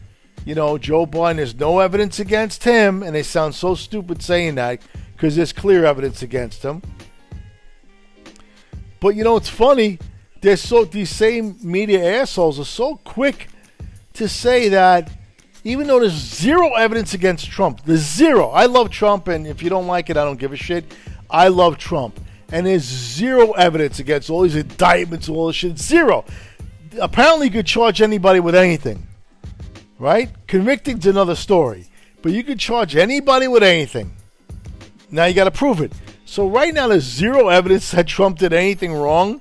you 0.44 0.54
know, 0.54 0.78
Joe 0.78 1.06
Biden, 1.06 1.36
there's 1.36 1.54
no 1.54 1.78
evidence 1.78 2.18
against 2.18 2.64
him, 2.64 3.02
and 3.02 3.14
they 3.14 3.22
sound 3.22 3.54
so 3.54 3.74
stupid 3.74 4.22
saying 4.22 4.56
that 4.56 4.80
because 5.12 5.36
there's 5.36 5.52
clear 5.52 5.84
evidence 5.84 6.22
against 6.22 6.62
him. 6.62 6.82
But 9.02 9.16
you 9.16 9.24
know, 9.24 9.36
it's 9.36 9.48
funny. 9.48 9.98
They're 10.40 10.56
so 10.56 10.84
these 10.84 11.10
same 11.10 11.56
media 11.62 12.20
assholes 12.20 12.58
are 12.58 12.64
so 12.64 12.96
quick 12.96 13.48
to 14.14 14.28
say 14.28 14.68
that 14.70 15.10
even 15.64 15.86
though 15.86 16.00
there's 16.00 16.12
zero 16.12 16.74
evidence 16.74 17.14
against 17.14 17.50
Trump, 17.50 17.82
there's 17.84 18.00
zero. 18.00 18.48
I 18.48 18.66
love 18.66 18.90
Trump, 18.90 19.28
and 19.28 19.46
if 19.46 19.62
you 19.62 19.70
don't 19.70 19.86
like 19.86 20.10
it, 20.10 20.16
I 20.16 20.24
don't 20.24 20.38
give 20.38 20.52
a 20.52 20.56
shit. 20.56 20.84
I 21.30 21.48
love 21.48 21.78
Trump. 21.78 22.18
And 22.50 22.66
there's 22.66 22.82
zero 22.82 23.52
evidence 23.52 23.98
against 23.98 24.28
all 24.28 24.42
these 24.42 24.56
indictments 24.56 25.28
all 25.28 25.46
this 25.46 25.56
shit. 25.56 25.78
Zero. 25.78 26.24
Apparently, 27.00 27.46
you 27.46 27.52
could 27.52 27.66
charge 27.66 28.02
anybody 28.02 28.40
with 28.40 28.54
anything, 28.54 29.06
right? 29.98 30.30
Convicting's 30.46 31.06
another 31.06 31.34
story. 31.34 31.86
But 32.20 32.32
you 32.32 32.44
could 32.44 32.58
charge 32.58 32.94
anybody 32.94 33.48
with 33.48 33.62
anything. 33.62 34.14
Now 35.10 35.24
you 35.24 35.34
got 35.34 35.44
to 35.44 35.50
prove 35.50 35.80
it. 35.80 35.92
So 36.24 36.48
right 36.48 36.72
now, 36.72 36.88
there's 36.88 37.04
zero 37.04 37.48
evidence 37.48 37.90
that 37.90 38.06
Trump 38.06 38.38
did 38.38 38.52
anything 38.52 38.94
wrong. 38.94 39.40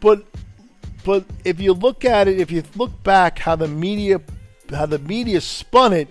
But 0.00 0.24
but 1.04 1.24
if 1.44 1.60
you 1.60 1.72
look 1.72 2.04
at 2.04 2.28
it, 2.28 2.40
if 2.40 2.50
you 2.50 2.62
look 2.76 3.02
back 3.02 3.38
how 3.38 3.56
the 3.56 3.68
media 3.68 4.20
how 4.70 4.86
the 4.86 4.98
media 4.98 5.40
spun 5.40 5.92
it, 5.92 6.08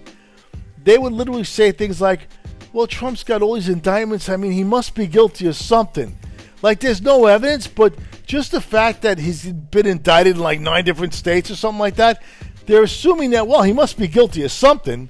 they 0.84 0.98
would 0.98 1.14
literally 1.14 1.44
say 1.44 1.72
things 1.72 2.02
like, 2.02 2.28
well, 2.74 2.88
Trump's 2.88 3.24
got 3.24 3.42
all 3.42 3.56
these 3.56 3.70
indictments. 3.70 4.30
I 4.30 4.38
mean, 4.38 4.52
he 4.52 4.64
must 4.64 4.96
be 4.96 5.08
guilty 5.08 5.48
of 5.48 5.56
something. 5.56 6.18
Like, 6.62 6.80
there's 6.80 7.02
no 7.02 7.26
evidence, 7.26 7.68
but 7.68 7.94
just 8.26 8.52
the 8.52 8.62
fact 8.62 9.02
that 9.02 9.18
he's 9.18 9.52
been 9.52 9.86
indicted 9.86 10.36
in 10.36 10.42
like 10.42 10.60
nine 10.60 10.86
different 10.86 11.14
states 11.14 11.52
or 11.52 11.56
something 11.56 11.80
like 11.80 11.96
that, 11.96 12.22
they're 12.66 12.84
assuming 12.84 13.32
that, 13.32 13.48
well, 13.48 13.64
he 13.64 13.74
must 13.74 13.98
be 13.98 14.08
guilty 14.08 14.44
of 14.44 14.52
something. 14.52 15.10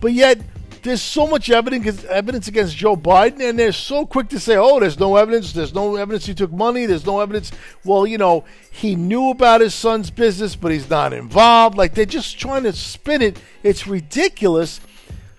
But 0.00 0.12
yet, 0.12 0.40
there's 0.82 1.02
so 1.02 1.26
much 1.26 1.50
evidence 1.50 2.04
evidence 2.04 2.48
against 2.48 2.76
Joe 2.76 2.96
Biden, 2.96 3.40
and 3.48 3.58
they're 3.58 3.72
so 3.72 4.04
quick 4.04 4.28
to 4.30 4.40
say, 4.40 4.56
"Oh, 4.56 4.80
there's 4.80 4.98
no 4.98 5.16
evidence. 5.16 5.52
There's 5.52 5.74
no 5.74 5.96
evidence 5.96 6.26
he 6.26 6.34
took 6.34 6.52
money. 6.52 6.86
There's 6.86 7.06
no 7.06 7.20
evidence." 7.20 7.52
Well, 7.84 8.06
you 8.06 8.18
know, 8.18 8.44
he 8.70 8.94
knew 8.94 9.30
about 9.30 9.60
his 9.60 9.74
son's 9.74 10.10
business, 10.10 10.56
but 10.56 10.72
he's 10.72 10.90
not 10.90 11.12
involved. 11.12 11.76
Like 11.76 11.94
they're 11.94 12.04
just 12.04 12.38
trying 12.38 12.64
to 12.64 12.72
spin 12.72 13.22
it. 13.22 13.38
It's 13.62 13.86
ridiculous. 13.86 14.80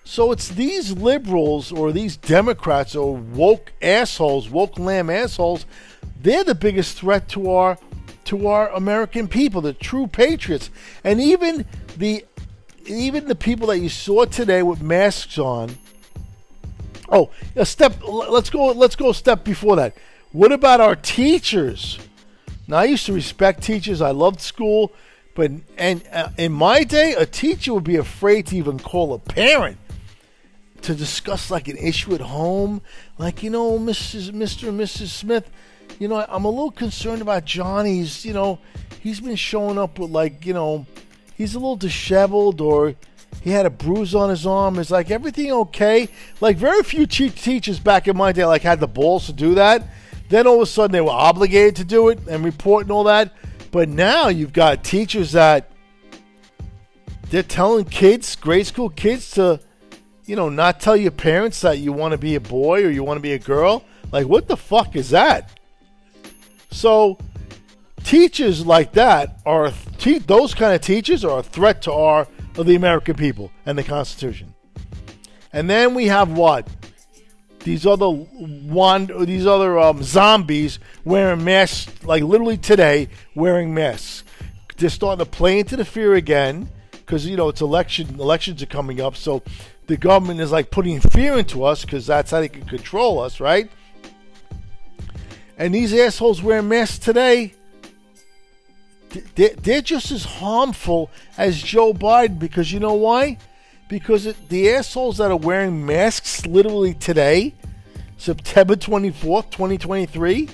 So 0.06 0.32
it's 0.32 0.50
these 0.50 0.92
liberals 0.92 1.72
or 1.72 1.92
these 1.92 2.18
Democrats 2.18 2.96
or 2.96 3.16
woke 3.16 3.72
assholes, 3.82 4.50
woke 4.50 4.78
lamb 4.78 5.10
assholes. 5.10 5.66
They're 6.22 6.44
the 6.44 6.56
biggest 6.56 6.98
threat 6.98 7.30
to 7.30 7.52
our 7.52 7.78
to 8.26 8.48
our 8.48 8.70
American 8.70 9.28
people, 9.28 9.62
the 9.62 9.74
true 9.74 10.08
patriots, 10.08 10.70
and 11.04 11.20
even 11.20 11.66
the 11.98 12.26
even 12.86 13.28
the 13.28 13.36
people 13.36 13.68
that 13.68 13.80
you 13.80 13.90
saw 13.90 14.26
today 14.26 14.64
with 14.64 14.82
masks 14.82 15.38
on. 15.38 15.78
Oh, 17.10 17.30
a 17.56 17.66
step. 17.66 17.96
Let's 18.04 18.50
go. 18.50 18.68
Let's 18.68 18.96
go 18.96 19.10
a 19.10 19.14
step 19.14 19.44
before 19.44 19.76
that. 19.76 19.96
What 20.32 20.52
about 20.52 20.82
our 20.82 20.96
teachers? 20.96 22.00
Now, 22.68 22.78
I 22.78 22.86
used 22.86 23.06
to 23.06 23.14
respect 23.14 23.62
teachers. 23.62 24.02
I 24.02 24.12
loved 24.12 24.42
school, 24.42 24.94
but 25.36 25.52
and 25.78 26.04
uh, 26.12 26.30
in 26.38 26.52
my 26.52 26.84
day, 26.84 27.14
a 27.14 27.26
teacher 27.26 27.74
would 27.74 27.84
be 27.84 27.98
afraid 27.98 28.48
to 28.48 28.58
even 28.58 28.80
call 28.80 29.14
a 29.14 29.20
parent 29.20 29.78
to 30.82 30.96
discuss 30.96 31.52
like 31.52 31.68
an 31.68 31.78
issue 31.78 32.16
at 32.16 32.22
home. 32.22 32.82
Like 33.18 33.44
you 33.44 33.50
know, 33.50 33.78
Mrs. 33.78 34.32
Mr. 34.32 34.70
and 34.70 34.80
Mrs. 34.80 35.08
Smith. 35.08 35.50
You 36.00 36.08
know, 36.08 36.26
I'm 36.28 36.46
a 36.46 36.50
little 36.50 36.72
concerned 36.72 37.22
about 37.22 37.46
Johnny's. 37.46 38.26
You 38.26 38.34
know, 38.34 38.60
he's 39.02 39.20
been 39.20 39.36
showing 39.36 39.78
up 39.78 40.00
with 40.00 40.10
like 40.10 40.46
you 40.46 40.54
know 40.54 40.86
he's 41.36 41.56
a 41.56 41.60
little 41.60 41.76
disheveled 41.76 42.62
or 42.62 42.96
he 43.42 43.50
had 43.50 43.66
a 43.66 43.70
bruise 43.70 44.16
on 44.16 44.30
his 44.30 44.46
arm. 44.46 44.80
Is 44.80 44.92
like 44.92 45.12
everything 45.12 45.52
okay? 45.52 46.10
Like 46.40 46.58
very 46.58 46.84
few 46.84 47.06
teachers 47.06 47.80
back 47.80 48.08
in 48.08 48.16
my 48.16 48.32
day 48.32 48.46
like 48.46 48.62
had 48.62 48.80
the 48.80 48.88
balls 48.88 49.26
to 49.28 49.34
do 49.34 49.56
that. 49.56 49.84
Then 50.30 50.48
all 50.48 50.56
of 50.56 50.62
a 50.62 50.66
sudden 50.66 50.92
they 50.92 51.02
were 51.02 51.10
obligated 51.10 51.76
to 51.78 51.84
do 51.84 52.10
it 52.10 52.20
and 52.28 52.44
report 52.44 52.84
and 52.84 52.92
all 52.92 53.04
that. 53.06 53.34
But 53.72 53.90
now 53.90 54.28
you've 54.28 54.54
got 54.54 54.84
teachers 54.84 55.32
that 55.32 55.72
they're 57.30 57.44
telling 57.44 57.86
kids, 57.86 58.36
grade 58.36 58.68
school 58.68 58.90
kids, 58.90 59.32
to 59.32 59.60
you 60.26 60.36
know 60.36 60.50
not 60.50 60.80
tell 60.80 60.96
your 60.96 61.12
parents 61.12 61.62
that 61.62 61.80
you 61.80 61.92
want 61.92 62.12
to 62.12 62.18
be 62.18 62.36
a 62.36 62.40
boy 62.40 62.86
or 62.86 62.90
you 62.90 63.04
want 63.04 63.18
to 63.18 63.22
be 63.22 63.34
a 63.34 63.40
girl. 63.40 63.84
Like 64.12 64.28
what 64.28 64.48
the 64.48 64.58
fuck 64.58 64.96
is 64.96 65.10
that? 65.10 65.50
So 66.72 67.18
teachers 68.04 68.66
like 68.66 68.94
that 68.94 69.40
are 69.46 69.72
te- 69.98 70.20
those 70.20 70.54
kind 70.54 70.74
of 70.74 70.82
teachers 70.82 71.24
are 71.24 71.40
a 71.40 71.44
threat 71.44 71.82
to 71.84 71.94
our 71.94 72.28
of 72.58 72.66
the 72.66 72.76
American 72.76 73.16
people 73.16 73.52
and 73.66 73.78
the 73.78 73.84
Constitution. 73.84 74.54
And 75.52 75.70
then 75.70 75.94
we 75.94 76.08
have 76.08 76.32
what 76.32 76.68
these 77.64 77.86
other 77.86 78.10
one 78.10 79.10
these 79.26 79.48
other 79.48 79.80
um, 79.80 80.04
zombies 80.04 80.80
wearing 81.06 81.44
masks 81.44 82.04
like 82.04 82.24
literally 82.24 82.58
today 82.58 83.10
wearing 83.36 83.74
masks. 83.74 84.24
They're 84.78 84.90
starting 84.90 85.24
to 85.24 85.32
play 85.32 85.60
into 85.60 85.78
the 85.78 85.86
fear 85.86 86.16
again 86.16 86.70
because 86.92 87.26
you 87.26 87.38
know 87.38 87.50
it's 87.50 87.62
election 87.62 88.20
elections 88.20 88.62
are 88.62 88.68
coming 88.68 89.00
up, 89.00 89.16
so 89.16 89.44
the 89.88 89.98
government 89.98 90.40
is 90.40 90.52
like 90.52 90.72
putting 90.72 91.00
fear 91.00 91.38
into 91.38 91.64
us 91.64 91.86
because 91.86 92.06
that's 92.08 92.32
how 92.32 92.40
they 92.40 92.50
can 92.50 92.66
control 92.66 93.20
us, 93.20 93.40
right? 93.40 93.70
And 95.58 95.74
these 95.74 95.94
assholes 95.94 96.42
wearing 96.42 96.68
masks 96.68 96.98
today 96.98 97.54
they're 99.36 99.82
just 99.82 100.12
as 100.12 100.26
harmful 100.26 101.10
as 101.38 101.62
Joe 101.62 101.94
Biden 101.94 102.40
because 102.40 102.72
you 102.72 102.80
know 102.80 102.94
why? 102.94 103.38
Because 103.88 104.26
it, 104.26 104.50
the 104.50 104.70
assholes 104.72 105.18
that 105.18 105.32
are 105.32 105.38
wearing 105.38 105.86
masks 105.86 106.46
literally 106.46 106.94
today, 106.94 107.54
September 108.18 108.76
24th, 108.76 109.52
2023, 109.52 110.50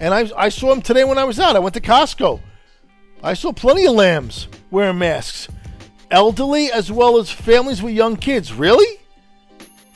and 0.00 0.12
I, 0.12 0.28
I 0.36 0.48
saw 0.48 0.70
them 0.70 0.82
today 0.82 1.04
when 1.04 1.18
I 1.18 1.24
was 1.24 1.38
out. 1.38 1.56
I 1.56 1.60
went 1.60 1.74
to 1.74 1.80
Costco. 1.80 2.40
I 3.22 3.34
saw 3.34 3.52
plenty 3.52 3.86
of 3.86 3.94
lambs 3.94 4.48
wearing 4.70 4.98
masks, 4.98 5.48
elderly 6.10 6.72
as 6.72 6.90
well 6.90 7.18
as 7.18 7.30
families 7.30 7.82
with 7.82 7.94
young 7.94 8.16
kids. 8.16 8.52
Really? 8.52 9.00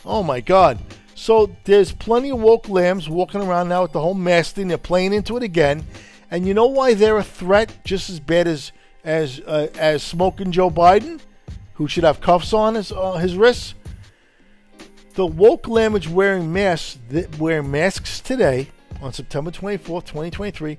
Oh 0.05 0.23
my 0.23 0.41
God. 0.41 0.79
So 1.17 1.51
there's 1.65 1.93
plenty 1.93 2.31
of 2.31 2.39
woke 2.39 2.69
lambs 2.69 3.09
walking 3.09 3.43
around 3.43 3.69
now 3.69 3.83
with 3.83 3.93
the 3.93 4.01
whole 4.01 4.15
mask 4.15 4.55
thing. 4.55 4.69
They're 4.69 4.79
playing 4.79 5.13
into 5.13 5.37
it 5.37 5.43
again. 5.43 5.85
And 6.31 6.47
you 6.47 6.55
know 6.55 6.67
why 6.67 6.95
they're 6.95 7.19
a 7.19 7.25
threat 7.25 7.85
just 7.85 8.11
as 8.11 8.21
bad 8.21 8.49
as 8.49 8.73
as 9.05 9.41
uh, 9.41 9.69
as 9.79 10.03
smoking 10.03 10.51
Joe 10.51 10.71
Biden, 10.71 11.21
who 11.75 11.87
should 11.87 12.05
have 12.05 12.21
cuffs 12.21 12.53
on 12.53 12.75
his 12.75 12.93
uh, 12.93 13.15
his 13.15 13.37
wrists. 13.37 13.75
The 15.15 15.27
woke 15.27 15.69
language 15.69 16.09
wearing 16.09 16.53
masks 16.53 16.99
that 17.11 17.39
wearing 17.39 17.71
masks 17.71 18.21
today 18.21 18.69
on 19.01 19.13
September 19.13 19.51
24th, 19.51 20.05
2023 20.05 20.77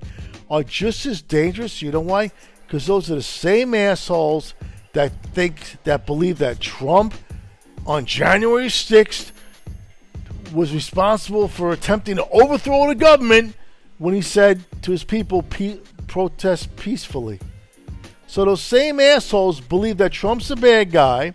are 0.50 0.62
just 0.62 1.06
as 1.06 1.22
dangerous. 1.22 1.82
You 1.82 1.90
know 1.90 2.00
why? 2.00 2.30
Because 2.66 2.86
those 2.86 3.10
are 3.10 3.16
the 3.16 3.22
same 3.22 3.74
assholes 3.74 4.54
that 4.92 5.12
think 5.34 5.82
that 5.84 6.06
believe 6.06 6.38
that 6.38 6.60
Trump 6.60 7.14
on 7.86 8.04
January 8.04 8.66
6th 8.66 9.32
was 10.52 10.72
responsible 10.72 11.48
for 11.48 11.72
attempting 11.72 12.16
to 12.16 12.28
overthrow 12.28 12.88
the 12.88 12.94
government 12.94 13.54
when 13.98 14.14
he 14.14 14.22
said 14.22 14.64
to 14.82 14.90
his 14.90 15.04
people, 15.04 15.44
protest 16.06 16.74
peacefully. 16.76 17.38
So 18.26 18.44
those 18.44 18.62
same 18.62 19.00
assholes 19.00 19.60
believe 19.60 19.98
that 19.98 20.12
Trump's 20.12 20.50
a 20.50 20.56
bad 20.56 20.90
guy, 20.90 21.34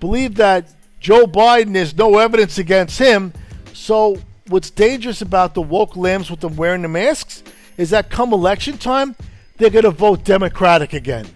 believe 0.00 0.36
that 0.36 0.72
Joe 0.98 1.26
Biden 1.26 1.74
is 1.74 1.96
no 1.96 2.18
evidence 2.18 2.58
against 2.58 2.98
him. 2.98 3.32
So 3.72 4.18
what's 4.48 4.70
dangerous 4.70 5.22
about 5.22 5.54
the 5.54 5.62
woke 5.62 5.96
lambs 5.96 6.30
with 6.30 6.40
them 6.40 6.56
wearing 6.56 6.82
the 6.82 6.88
masks 6.88 7.42
is 7.76 7.90
that 7.90 8.10
come 8.10 8.32
election 8.32 8.78
time, 8.78 9.16
they're 9.56 9.70
going 9.70 9.84
to 9.84 9.90
vote 9.90 10.24
Democratic 10.24 10.92
again. 10.92 11.26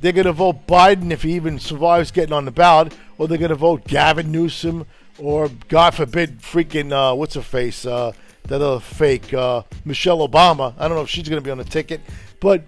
They're 0.00 0.12
going 0.12 0.26
to 0.26 0.32
vote 0.32 0.66
Biden 0.66 1.10
if 1.10 1.22
he 1.22 1.34
even 1.34 1.58
survives 1.58 2.10
getting 2.10 2.32
on 2.32 2.44
the 2.44 2.50
ballot, 2.50 2.94
or 3.18 3.28
they're 3.28 3.38
going 3.38 3.50
to 3.50 3.54
vote 3.54 3.86
Gavin 3.86 4.32
Newsom, 4.32 4.86
or 5.18 5.50
God 5.68 5.94
forbid, 5.94 6.40
freaking 6.40 6.92
uh, 6.92 7.14
what's 7.14 7.34
her 7.34 7.42
face, 7.42 7.84
uh, 7.84 8.12
that 8.44 8.60
other 8.60 8.80
fake 8.80 9.32
uh, 9.32 9.62
Michelle 9.84 10.26
Obama. 10.26 10.74
I 10.78 10.88
don't 10.88 10.96
know 10.96 11.02
if 11.02 11.08
she's 11.08 11.28
going 11.28 11.40
to 11.40 11.44
be 11.44 11.50
on 11.50 11.58
the 11.58 11.64
ticket, 11.64 12.00
but 12.40 12.64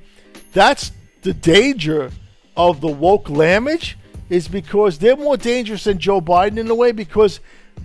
that's 0.52 0.92
the 1.22 1.32
danger 1.32 2.10
of 2.56 2.80
the 2.80 2.88
woke 2.88 3.30
language 3.30 3.96
is 4.28 4.48
because 4.48 4.98
they're 4.98 5.16
more 5.16 5.36
dangerous 5.36 5.84
than 5.84 5.98
Joe 5.98 6.20
Biden 6.20 6.58
in 6.58 6.70
a 6.70 6.74
way 6.74 6.92
because 6.92 7.40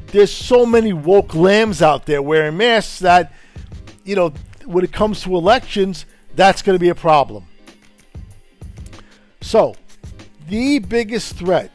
there's 0.08 0.32
so 0.32 0.66
many 0.66 0.94
woke 0.94 1.36
lambs 1.36 1.82
out 1.82 2.06
there 2.06 2.22
wearing 2.22 2.58
masks 2.58 3.00
that 3.00 3.34
you 4.04 4.16
know 4.16 4.34
when 4.66 4.84
it 4.84 4.92
comes 4.92 5.22
to 5.24 5.36
elections 5.36 6.06
that's 6.36 6.62
going 6.62 6.76
to 6.76 6.80
be 6.80 6.90
a 6.90 6.96
problem. 6.96 7.46
So, 9.42 9.76
the 10.48 10.80
biggest 10.80 11.36
threat 11.36 11.72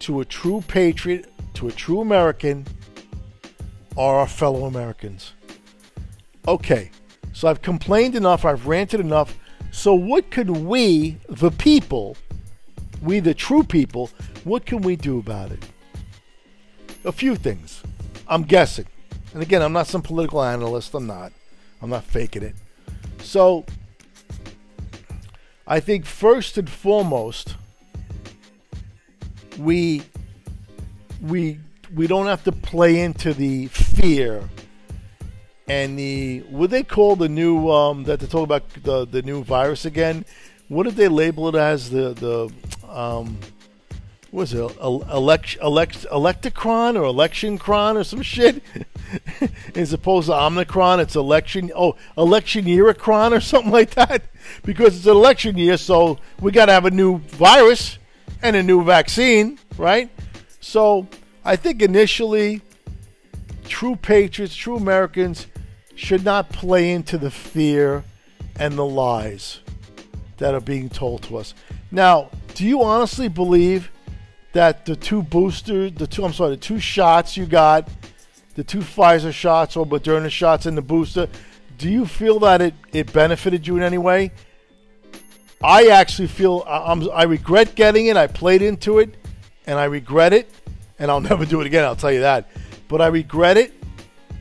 to 0.00 0.20
a 0.20 0.24
true 0.24 0.62
patriot, 0.66 1.30
to 1.54 1.68
a 1.68 1.72
true 1.72 2.00
American, 2.00 2.66
are 3.96 4.20
our 4.20 4.26
fellow 4.26 4.64
Americans. 4.64 5.32
Okay, 6.48 6.90
so 7.34 7.46
I've 7.46 7.60
complained 7.60 8.14
enough, 8.14 8.46
I've 8.46 8.66
ranted 8.66 9.00
enough. 9.00 9.38
So, 9.70 9.92
what 9.92 10.30
could 10.30 10.48
we, 10.48 11.18
the 11.28 11.50
people, 11.50 12.16
we 13.02 13.20
the 13.20 13.34
true 13.34 13.62
people, 13.62 14.08
what 14.44 14.64
can 14.64 14.80
we 14.80 14.96
do 14.96 15.18
about 15.18 15.52
it? 15.52 15.62
A 17.04 17.12
few 17.12 17.36
things. 17.36 17.82
I'm 18.26 18.44
guessing. 18.44 18.86
And 19.34 19.42
again, 19.42 19.60
I'm 19.60 19.74
not 19.74 19.88
some 19.88 20.00
political 20.00 20.42
analyst. 20.42 20.94
I'm 20.94 21.06
not. 21.06 21.32
I'm 21.82 21.90
not 21.90 22.04
faking 22.04 22.42
it. 22.42 22.54
So, 23.18 23.66
I 25.66 25.80
think 25.80 26.06
first 26.06 26.56
and 26.56 26.70
foremost, 26.70 27.56
we 29.58 30.00
we 31.20 31.60
we 31.94 32.06
don't 32.06 32.24
have 32.24 32.42
to 32.44 32.52
play 32.52 33.00
into 33.00 33.34
the 33.34 33.66
fear 33.66 34.48
and 35.68 35.98
the 35.98 36.40
what 36.48 36.70
they 36.70 36.82
call 36.82 37.16
the 37.16 37.28
new 37.28 37.70
um, 37.70 38.04
that 38.04 38.20
they 38.20 38.26
talk 38.26 38.44
about 38.44 38.68
the 38.82 39.06
the 39.06 39.22
new 39.22 39.44
virus 39.44 39.84
again. 39.84 40.24
What 40.68 40.84
did 40.84 40.96
they 40.96 41.08
label 41.08 41.48
it 41.48 41.54
as? 41.54 41.90
The 41.90 42.14
the 42.14 42.52
um, 42.90 43.38
what 44.30 44.40
was 44.40 44.54
it 44.54 44.76
elect 44.80 45.56
elect 45.62 46.06
electicron 46.10 46.96
or 46.96 47.04
election 47.04 47.58
cron 47.58 47.96
or 47.96 48.04
some 48.04 48.22
shit? 48.22 48.62
As 49.74 49.92
opposed 49.92 50.26
to 50.28 50.34
Omicron, 50.34 51.00
it's 51.00 51.16
election 51.16 51.70
oh 51.74 51.96
election 52.16 52.64
yearicron 52.64 53.32
or 53.32 53.40
something 53.40 53.72
like 53.72 53.90
that 53.92 54.22
because 54.64 54.96
it's 54.96 55.06
an 55.06 55.12
election 55.12 55.56
year, 55.56 55.76
so 55.76 56.18
we 56.40 56.52
got 56.52 56.66
to 56.66 56.72
have 56.72 56.84
a 56.84 56.90
new 56.90 57.18
virus 57.18 57.98
and 58.42 58.54
a 58.54 58.62
new 58.62 58.84
vaccine, 58.84 59.58
right? 59.78 60.10
So 60.60 61.08
I 61.44 61.56
think 61.56 61.80
initially 61.80 62.60
true 63.64 63.96
patriots, 63.96 64.54
true 64.54 64.76
Americans 64.76 65.46
should 65.98 66.24
not 66.24 66.48
play 66.50 66.92
into 66.92 67.18
the 67.18 67.30
fear 67.30 68.04
and 68.60 68.74
the 68.74 68.84
lies 68.84 69.58
that 70.36 70.54
are 70.54 70.60
being 70.60 70.88
told 70.88 71.22
to 71.24 71.36
us. 71.36 71.54
Now, 71.90 72.30
do 72.54 72.64
you 72.64 72.84
honestly 72.84 73.26
believe 73.28 73.90
that 74.52 74.86
the 74.86 74.94
two 74.94 75.24
boosters, 75.24 75.92
the 75.94 76.06
two, 76.06 76.24
I'm 76.24 76.32
sorry, 76.32 76.50
the 76.50 76.56
two 76.56 76.78
shots 76.78 77.36
you 77.36 77.46
got, 77.46 77.88
the 78.54 78.62
two 78.62 78.78
Pfizer 78.78 79.32
shots 79.32 79.76
or 79.76 79.84
Moderna 79.84 80.30
shots 80.30 80.66
and 80.66 80.76
the 80.76 80.82
booster, 80.82 81.28
do 81.78 81.90
you 81.90 82.06
feel 82.06 82.38
that 82.40 82.62
it, 82.62 82.74
it 82.92 83.12
benefited 83.12 83.66
you 83.66 83.76
in 83.76 83.82
any 83.82 83.98
way? 83.98 84.30
I 85.60 85.88
actually 85.88 86.28
feel 86.28 86.64
I'm, 86.68 87.10
I 87.10 87.24
regret 87.24 87.74
getting 87.74 88.06
it. 88.06 88.16
I 88.16 88.28
played 88.28 88.62
into 88.62 89.00
it, 89.00 89.16
and 89.66 89.76
I 89.76 89.86
regret 89.86 90.32
it, 90.32 90.48
and 91.00 91.10
I'll 91.10 91.20
never 91.32 91.44
do 91.44 91.60
it 91.60 91.66
again. 91.66 91.84
I'll 91.84 91.96
tell 91.96 92.12
you 92.12 92.20
that. 92.20 92.48
But 92.86 93.02
I 93.02 93.08
regret 93.08 93.56
it. 93.56 93.74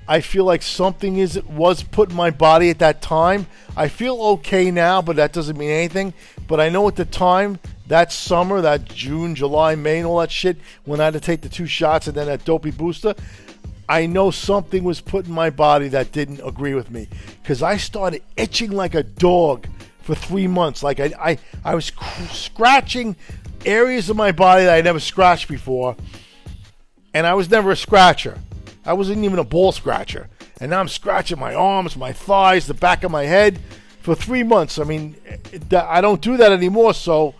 I 0.07 0.21
feel 0.21 0.45
like 0.45 0.61
something 0.61 1.17
is 1.17 1.41
was 1.43 1.83
put 1.83 2.11
in 2.11 2.15
my 2.15 2.29
body 2.29 2.69
at 2.69 2.79
that 2.79 3.01
time. 3.01 3.47
I 3.75 3.89
feel 3.89 4.21
okay 4.21 4.71
now, 4.71 5.01
but 5.01 5.17
that 5.17 5.33
doesn't 5.33 5.57
mean 5.57 5.69
anything. 5.69 6.13
But 6.47 6.59
I 6.59 6.69
know 6.69 6.87
at 6.87 6.95
the 6.95 7.05
time, 7.05 7.59
that 7.87 8.11
summer, 8.11 8.61
that 8.61 8.85
June, 8.85 9.35
July, 9.35 9.75
May, 9.75 9.97
and 9.97 10.07
all 10.07 10.19
that 10.19 10.31
shit, 10.31 10.57
when 10.85 11.01
I 11.01 11.05
had 11.05 11.13
to 11.13 11.19
take 11.19 11.41
the 11.41 11.49
two 11.49 11.67
shots 11.67 12.07
and 12.07 12.15
then 12.15 12.27
that 12.27 12.45
dopey 12.45 12.71
booster, 12.71 13.15
I 13.89 14.05
know 14.05 14.31
something 14.31 14.83
was 14.83 14.99
put 15.01 15.27
in 15.27 15.33
my 15.33 15.49
body 15.49 15.89
that 15.89 16.11
didn't 16.11 16.41
agree 16.45 16.73
with 16.73 16.91
me 16.91 17.07
because 17.41 17.63
I 17.63 17.77
started 17.77 18.21
itching 18.35 18.71
like 18.71 18.95
a 18.95 19.03
dog 19.03 19.67
for 20.01 20.15
three 20.15 20.47
months. 20.47 20.83
Like 20.83 20.99
I, 20.99 21.11
I, 21.19 21.37
I 21.63 21.75
was 21.75 21.91
cr- 21.91 22.23
scratching 22.33 23.15
areas 23.65 24.09
of 24.09 24.17
my 24.17 24.31
body 24.31 24.65
that 24.65 24.77
I 24.77 24.81
never 24.81 24.99
scratched 24.99 25.47
before, 25.47 25.95
and 27.13 27.25
I 27.25 27.33
was 27.33 27.49
never 27.49 27.71
a 27.71 27.75
scratcher. 27.75 28.39
I 28.87 28.93
wasn't 28.93 29.23
even 29.25 29.37
a 29.37 29.43
ball 29.43 29.71
scratcher, 29.73 30.29
and 30.61 30.71
now 30.71 30.79
I'm 30.79 30.87
scratching 30.87 31.37
my 31.37 31.53
arms, 31.53 31.97
my 31.97 32.13
thighs, 32.13 32.67
the 32.67 32.73
back 32.73 33.03
of 33.03 33.11
my 33.11 33.23
head 33.23 33.59
for 34.01 34.15
three 34.15 34.43
months. 34.43 34.79
I 34.79 34.85
mean, 34.85 35.17
I 35.71 35.99
don't 35.99 36.21
do 36.21 36.37
that 36.37 36.53
anymore. 36.53 36.93
So 36.93 37.35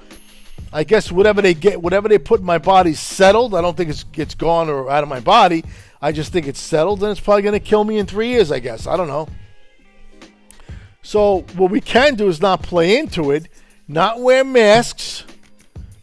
I 0.74 0.84
guess 0.84 1.12
whatever 1.12 1.42
they 1.42 1.54
get, 1.54 1.82
whatever 1.82 2.10
they 2.10 2.18
put 2.18 2.42
in 2.42 2.46
my 2.46 2.58
body, 2.58 2.94
settled. 2.94 3.56
I 3.56 3.62
don't 3.62 3.78
think 3.78 3.90
it's 3.90 4.04
it's 4.16 4.36
gone 4.36 4.70
or 4.70 4.90
out 4.90 5.04
of 5.04 5.10
my 5.10 5.22
body. 5.22 5.64
I 6.02 6.12
just 6.12 6.34
think 6.34 6.46
it's 6.46 6.60
settled, 6.60 7.02
and 7.02 7.12
it's 7.12 7.22
probably 7.22 7.44
going 7.44 7.54
to 7.54 7.60
kill 7.60 7.86
me 7.86 7.98
in 7.98 8.06
three 8.06 8.28
years. 8.28 8.52
I 8.52 8.60
guess 8.60 8.86
I 8.86 8.98
don't 8.98 9.08
know. 9.08 9.30
So 11.02 11.46
what 11.56 11.72
we 11.72 11.80
can 11.80 12.16
do 12.16 12.28
is 12.28 12.42
not 12.42 12.62
play 12.62 13.00
into 13.00 13.32
it, 13.32 13.48
not 13.88 14.20
wear 14.20 14.44
masks, 14.44 15.24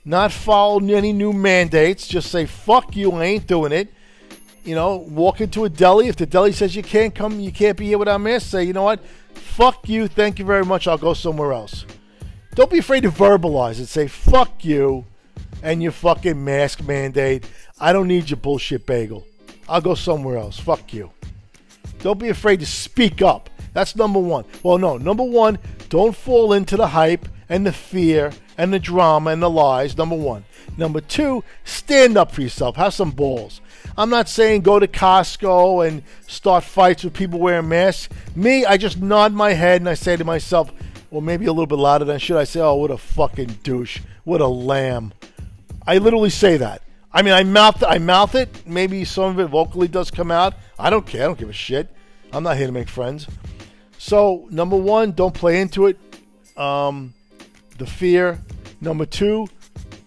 not 0.03 0.33
follow 0.33 0.83
any 0.83 1.13
new 1.13 1.35
mandates. 1.35 2.09
Just 2.09 2.31
say 2.31 2.47
fuck 2.47 2.97
you, 2.97 3.13
I 3.13 3.25
ain't 3.25 3.47
doing 3.47 3.73
it. 3.73 3.93
You 4.65 4.75
know, 4.75 4.97
walk 4.97 5.41
into 5.41 5.65
a 5.65 5.69
deli. 5.69 6.09
If 6.09 6.17
the 6.17 6.27
deli 6.27 6.53
says 6.53 6.75
you 6.75 6.83
can't 6.83 7.15
come, 7.15 7.39
you 7.39 7.53
can't 7.53 7.77
be 7.77 7.87
here 7.87 7.99
without 7.99 8.17
a 8.17 8.19
mask. 8.19 8.47
Say, 8.51 8.65
you 8.65 8.73
know 8.73 8.85
what? 8.85 9.01
Fuck 9.35 9.89
you. 9.89 10.09
Thank 10.09 10.39
you 10.39 10.45
very 10.45 10.65
much. 10.65 10.89
I'll 10.89 10.99
go 10.99 11.13
somewhere 11.13 11.53
else. 11.53 11.85
Don't 12.55 12.71
be 12.71 12.79
afraid 12.79 13.03
to 13.03 13.11
verbalize 13.11 13.79
it. 13.79 13.87
Say 13.87 14.07
fuck 14.07 14.65
you 14.65 15.05
and 15.63 15.83
your 15.83 15.93
fucking 15.93 16.43
mask 16.43 16.83
mandate. 16.83 17.49
I 17.79 17.93
don't 17.93 18.09
need 18.09 18.31
your 18.31 18.37
bullshit 18.39 18.87
bagel. 18.87 19.27
I'll 19.69 19.81
go 19.81 19.95
somewhere 19.95 20.39
else. 20.39 20.59
Fuck 20.59 20.95
you. 20.95 21.11
Don't 21.99 22.19
be 22.19 22.29
afraid 22.29 22.61
to 22.61 22.67
speak 22.67 23.23
up. 23.23 23.51
That's 23.73 23.97
number 23.97 24.21
one. 24.21 24.45
Well, 24.63 24.79
no, 24.79 24.97
number 24.97 25.25
one, 25.25 25.59
don't 25.89 26.15
fall 26.15 26.53
into 26.53 26.77
the 26.77 26.89
hype 26.89 27.29
and 27.49 27.67
the 27.67 27.73
fear 27.73 28.33
and 28.57 28.73
the 28.73 28.79
drama 28.79 29.31
and 29.31 29.43
the 29.43 29.51
lies. 29.51 29.97
Number 29.97 30.17
one. 30.17 30.45
Number 30.77 31.01
two, 31.01 31.45
stand 31.65 32.17
up 32.17 32.33
for 32.33 32.43
yourself. 32.43 32.77
Have 32.77 32.95
some 32.95 33.11
balls. 33.11 33.61
I'm 33.97 34.11
not 34.11 34.29
saying 34.29 34.63
go 34.63 34.79
to 34.79 34.89
Costco 34.89 35.87
and 35.87 36.03
start 36.27 36.65
fights 36.65 37.05
with 37.05 37.15
people 37.15 37.39
wearing 37.39 37.69
masks. 37.69 38.09
Me, 38.35 38.65
I 38.65 38.77
just 38.77 39.01
nod 39.01 39.33
my 39.33 39.53
head 39.53 39.81
and 39.81 39.89
I 39.89 39.95
say 39.95 40.17
to 40.17 40.25
myself, 40.25 40.73
or 41.11 41.23
maybe 41.23 41.47
a 41.47 41.53
little 41.53 41.67
bit 41.67 41.79
louder 41.79 42.05
than 42.05 42.19
should 42.19 42.37
I 42.37 42.45
say, 42.45 42.61
oh, 42.61 42.75
what 42.75 42.91
a 42.91 42.99
fucking 42.99 43.59
douche. 43.63 44.01
What 44.25 44.41
a 44.41 44.49
lamb. 44.49 45.13
I 45.87 45.99
literally 45.99 46.31
say 46.31 46.57
that. 46.57 46.83
I 47.13 47.23
mean, 47.23 47.35
I 47.35 47.45
mouth, 47.45 47.85
I 47.85 47.99
mouth 47.99 48.35
it. 48.35 48.67
Maybe 48.67 49.05
some 49.05 49.31
of 49.31 49.39
it 49.39 49.47
vocally 49.47 49.87
does 49.87 50.11
come 50.11 50.33
out. 50.33 50.55
I 50.77 50.91
don't 50.91 51.07
care. 51.07 51.23
I 51.23 51.27
don't 51.27 51.39
give 51.39 51.51
a 51.51 51.53
shit. 51.53 51.89
I'm 52.33 52.43
not 52.43 52.57
here 52.57 52.67
to 52.67 52.73
make 52.73 52.89
friends. 52.89 53.29
So, 53.99 54.49
number 54.51 54.77
one, 54.77 55.13
don't 55.13 55.35
play 55.35 55.61
into 55.61 55.87
it. 55.87 55.99
Um, 56.57 57.15
the 57.79 57.87
fear. 57.87 58.41
Number 58.81 59.07
two, 59.07 59.47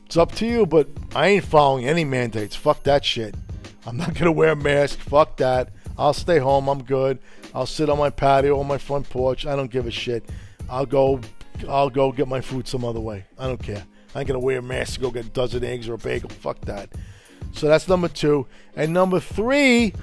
it's 0.08 0.16
up 0.16 0.32
to 0.36 0.46
you, 0.46 0.66
but 0.66 0.88
I 1.14 1.28
ain't 1.28 1.44
following 1.44 1.86
any 1.86 2.06
mandates. 2.06 2.56
Fuck 2.56 2.84
that 2.84 3.04
shit. 3.04 3.36
I'm 3.86 3.98
not 3.98 4.14
gonna 4.14 4.32
wear 4.32 4.52
a 4.52 4.56
mask. 4.56 5.00
Fuck 5.00 5.36
that. 5.38 5.74
I'll 5.98 6.14
stay 6.14 6.38
home. 6.40 6.70
I'm 6.70 6.82
good. 6.82 7.20
I'll 7.54 7.66
sit 7.66 7.90
on 7.90 7.98
my 7.98 8.10
patio 8.10 8.58
on 8.58 8.68
my 8.68 8.78
front 8.78 9.10
porch. 9.10 9.46
I 9.46 9.58
don't 9.58 9.70
give 9.70 9.86
a 9.86 9.92
shit. 9.92 10.24
I'll 10.70 10.86
go. 10.86 11.20
I'll 11.68 11.90
go 11.90 12.14
get 12.14 12.30
my 12.30 12.40
food 12.40 12.70
some 12.70 12.86
other 12.86 13.02
way. 13.02 13.26
I 13.38 13.48
don't 13.48 13.62
care. 13.62 13.84
I 14.16 14.20
ain't 14.20 14.30
gonna 14.30 14.40
wear 14.40 14.60
a 14.60 14.62
mask 14.62 14.94
to 14.94 15.02
go 15.02 15.12
get 15.12 15.26
a 15.26 15.30
dozen 15.30 15.66
eggs 15.66 15.90
or 15.90 15.96
a 15.96 15.98
bagel. 15.98 16.30
Fuck 16.30 16.62
that. 16.62 16.90
So 17.52 17.68
that's 17.68 17.90
number 17.90 18.08
two. 18.08 18.48
And 18.78 18.94
number 18.94 19.20
three, 19.20 19.94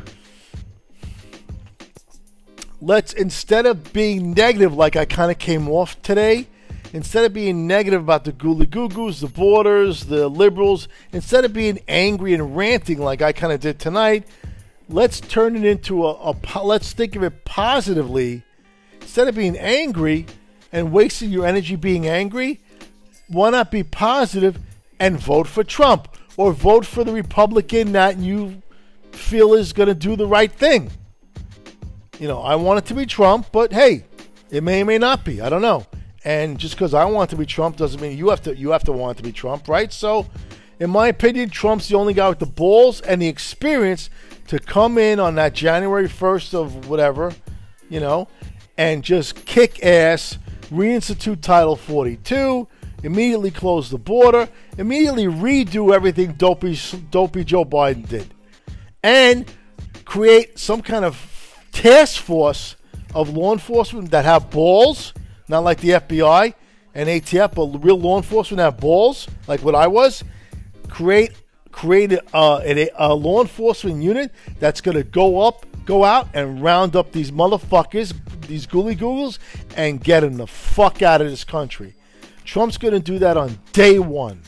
let's 2.82 3.14
instead 3.14 3.64
of 3.64 3.90
being 3.94 4.34
negative 4.34 4.74
like 4.74 4.96
I 4.96 5.06
kind 5.06 5.30
of 5.30 5.38
came 5.38 5.66
off 5.70 6.02
today, 6.02 6.48
instead 6.94 7.26
of 7.26 7.34
being 7.34 7.66
negative 7.66 8.00
about 8.00 8.24
the 8.24 8.32
Goo 8.32 8.64
Goos, 8.88 9.20
the 9.20 9.28
borders, 9.28 10.06
the 10.06 10.28
liberals, 10.28 10.88
instead 11.12 11.44
of 11.44 11.52
being 11.52 11.80
angry 11.86 12.32
and 12.32 12.56
ranting 12.56 12.98
like 12.98 13.20
I 13.20 13.32
kind 13.32 13.52
of 13.52 13.60
did 13.60 13.78
tonight, 13.78 14.26
let's 14.88 15.20
turn 15.20 15.56
it 15.56 15.64
into 15.64 16.06
a, 16.06 16.12
a, 16.30 16.64
let's 16.64 16.92
think 16.92 17.16
of 17.16 17.22
it 17.22 17.44
positively. 17.44 18.42
Instead 19.02 19.28
of 19.28 19.34
being 19.34 19.58
angry 19.58 20.24
and 20.72 20.90
wasting 20.90 21.28
your 21.28 21.44
energy 21.44 21.76
being 21.76 22.06
angry, 22.06 22.62
why 23.28 23.50
not 23.50 23.70
be 23.70 23.82
positive 23.82 24.58
and 24.98 25.18
vote 25.18 25.46
for 25.46 25.62
Trump 25.62 26.08
or 26.38 26.52
vote 26.52 26.86
for 26.86 27.04
the 27.04 27.12
Republican 27.12 27.92
that 27.92 28.16
you 28.16 28.62
feel 29.12 29.52
is 29.52 29.74
going 29.74 29.88
to 29.88 29.94
do 29.94 30.16
the 30.16 30.26
right 30.26 30.50
thing? 30.50 30.90
you 32.18 32.28
know, 32.28 32.40
I 32.40 32.54
want 32.56 32.78
it 32.78 32.86
to 32.86 32.94
be 32.94 33.06
Trump, 33.06 33.48
but 33.52 33.72
hey, 33.72 34.04
it 34.50 34.62
may 34.62 34.82
or 34.82 34.84
may 34.84 34.98
not 34.98 35.24
be. 35.24 35.40
I 35.40 35.48
don't 35.48 35.62
know. 35.62 35.86
And 36.24 36.58
just 36.58 36.74
because 36.74 36.94
I 36.94 37.04
want 37.04 37.30
to 37.30 37.36
be 37.36 37.44
Trump 37.44 37.76
doesn't 37.76 38.00
mean 38.00 38.16
you 38.16 38.30
have 38.30 38.42
to 38.42 38.56
you 38.56 38.70
have 38.70 38.84
to 38.84 38.92
want 38.92 39.18
to 39.18 39.22
be 39.22 39.32
Trump, 39.32 39.68
right? 39.68 39.92
So, 39.92 40.26
in 40.80 40.90
my 40.90 41.08
opinion, 41.08 41.50
Trump's 41.50 41.88
the 41.88 41.96
only 41.96 42.14
guy 42.14 42.28
with 42.28 42.38
the 42.38 42.46
balls 42.46 43.00
and 43.02 43.20
the 43.20 43.28
experience 43.28 44.08
to 44.48 44.58
come 44.58 44.98
in 44.98 45.20
on 45.20 45.34
that 45.36 45.54
January 45.54 46.08
1st 46.08 46.54
of 46.54 46.88
whatever, 46.88 47.32
you 47.88 48.00
know, 48.00 48.28
and 48.76 49.04
just 49.04 49.44
kick 49.46 49.84
ass, 49.84 50.38
reinstitute 50.70 51.40
Title 51.40 51.76
42, 51.76 52.66
immediately 53.02 53.50
close 53.50 53.90
the 53.90 53.98
border, 53.98 54.48
immediately 54.78 55.26
redo 55.26 55.94
everything 55.94 56.32
dopey, 56.32 56.78
dopey 57.10 57.44
Joe 57.44 57.64
Biden 57.64 58.08
did, 58.08 58.32
and 59.02 59.50
create 60.04 60.58
some 60.58 60.82
kind 60.82 61.04
of 61.04 61.60
task 61.72 62.20
force 62.20 62.76
of 63.14 63.30
law 63.30 63.52
enforcement 63.52 64.10
that 64.10 64.24
have 64.24 64.50
balls, 64.50 65.12
not 65.48 65.64
like 65.64 65.80
the 65.80 65.90
FBI 65.90 66.54
and 66.94 67.08
ATF, 67.08 67.54
but 67.54 67.84
real 67.84 67.98
law 67.98 68.16
enforcement 68.16 68.60
have 68.60 68.78
balls, 68.78 69.28
like 69.48 69.62
what 69.62 69.74
I 69.74 69.86
was, 69.86 70.24
create 70.88 71.32
create 71.72 72.12
a, 72.12 72.90
a, 72.96 73.12
law 73.12 73.40
enforcement 73.40 74.00
unit 74.00 74.30
that's 74.60 74.80
going 74.80 74.96
to 74.96 75.02
go 75.02 75.40
up, 75.40 75.66
go 75.84 76.04
out 76.04 76.28
and 76.32 76.62
round 76.62 76.94
up 76.94 77.10
these 77.10 77.32
motherfuckers, 77.32 78.14
these 78.46 78.64
gooly 78.64 78.94
googles, 78.94 79.38
and 79.76 80.00
get 80.00 80.20
them 80.20 80.36
the 80.36 80.46
fuck 80.46 81.02
out 81.02 81.20
of 81.20 81.28
this 81.28 81.42
country. 81.42 81.92
Trump's 82.44 82.78
going 82.78 82.94
to 82.94 83.00
do 83.00 83.18
that 83.18 83.36
on 83.36 83.58
day 83.72 83.98
one 83.98 84.40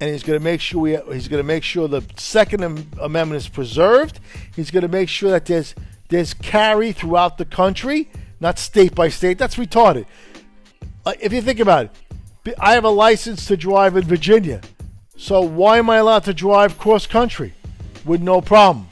and 0.00 0.10
he's 0.10 0.22
going 0.22 0.38
to 0.38 0.42
make 0.42 0.60
sure 0.60 0.80
we, 0.80 0.96
he's 1.12 1.28
going 1.28 1.42
to 1.42 1.46
make 1.46 1.62
sure 1.62 1.86
the 1.86 2.02
Second 2.16 2.62
Amendment 3.00 3.36
is 3.36 3.48
preserved. 3.48 4.18
He's 4.56 4.70
going 4.70 4.82
to 4.82 4.88
make 4.88 5.08
sure 5.08 5.30
that 5.30 5.46
there's 5.46 5.74
there's 6.08 6.34
carry 6.34 6.90
throughout 6.90 7.38
the 7.38 7.44
country, 7.44 8.10
not 8.40 8.58
state 8.58 8.94
by 8.94 9.08
state. 9.08 9.38
That's 9.38 9.56
retarded. 9.56 10.06
Uh, 11.04 11.14
if 11.20 11.32
you 11.32 11.42
think 11.42 11.60
about 11.60 11.86
it, 12.44 12.54
I 12.58 12.72
have 12.72 12.84
a 12.84 12.90
license 12.90 13.46
to 13.46 13.56
drive 13.56 13.96
in 13.96 14.04
Virginia, 14.04 14.60
so 15.16 15.42
why 15.42 15.78
am 15.78 15.90
I 15.90 15.96
allowed 15.96 16.24
to 16.24 16.34
drive 16.34 16.78
cross 16.78 17.06
country 17.06 17.52
with 18.04 18.22
no 18.22 18.40
problem? 18.40 18.88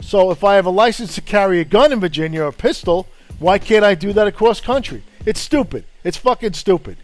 So 0.00 0.30
if 0.30 0.44
I 0.44 0.54
have 0.54 0.66
a 0.66 0.70
license 0.70 1.14
to 1.16 1.20
carry 1.20 1.60
a 1.60 1.64
gun 1.64 1.92
in 1.92 2.00
Virginia 2.00 2.42
or 2.42 2.48
a 2.48 2.52
pistol, 2.52 3.08
why 3.38 3.58
can't 3.58 3.84
I 3.84 3.94
do 3.94 4.12
that 4.12 4.26
across 4.26 4.60
country? 4.60 5.02
It's 5.26 5.40
stupid. 5.40 5.84
It's 6.04 6.16
fucking 6.16 6.52
stupid. 6.52 6.96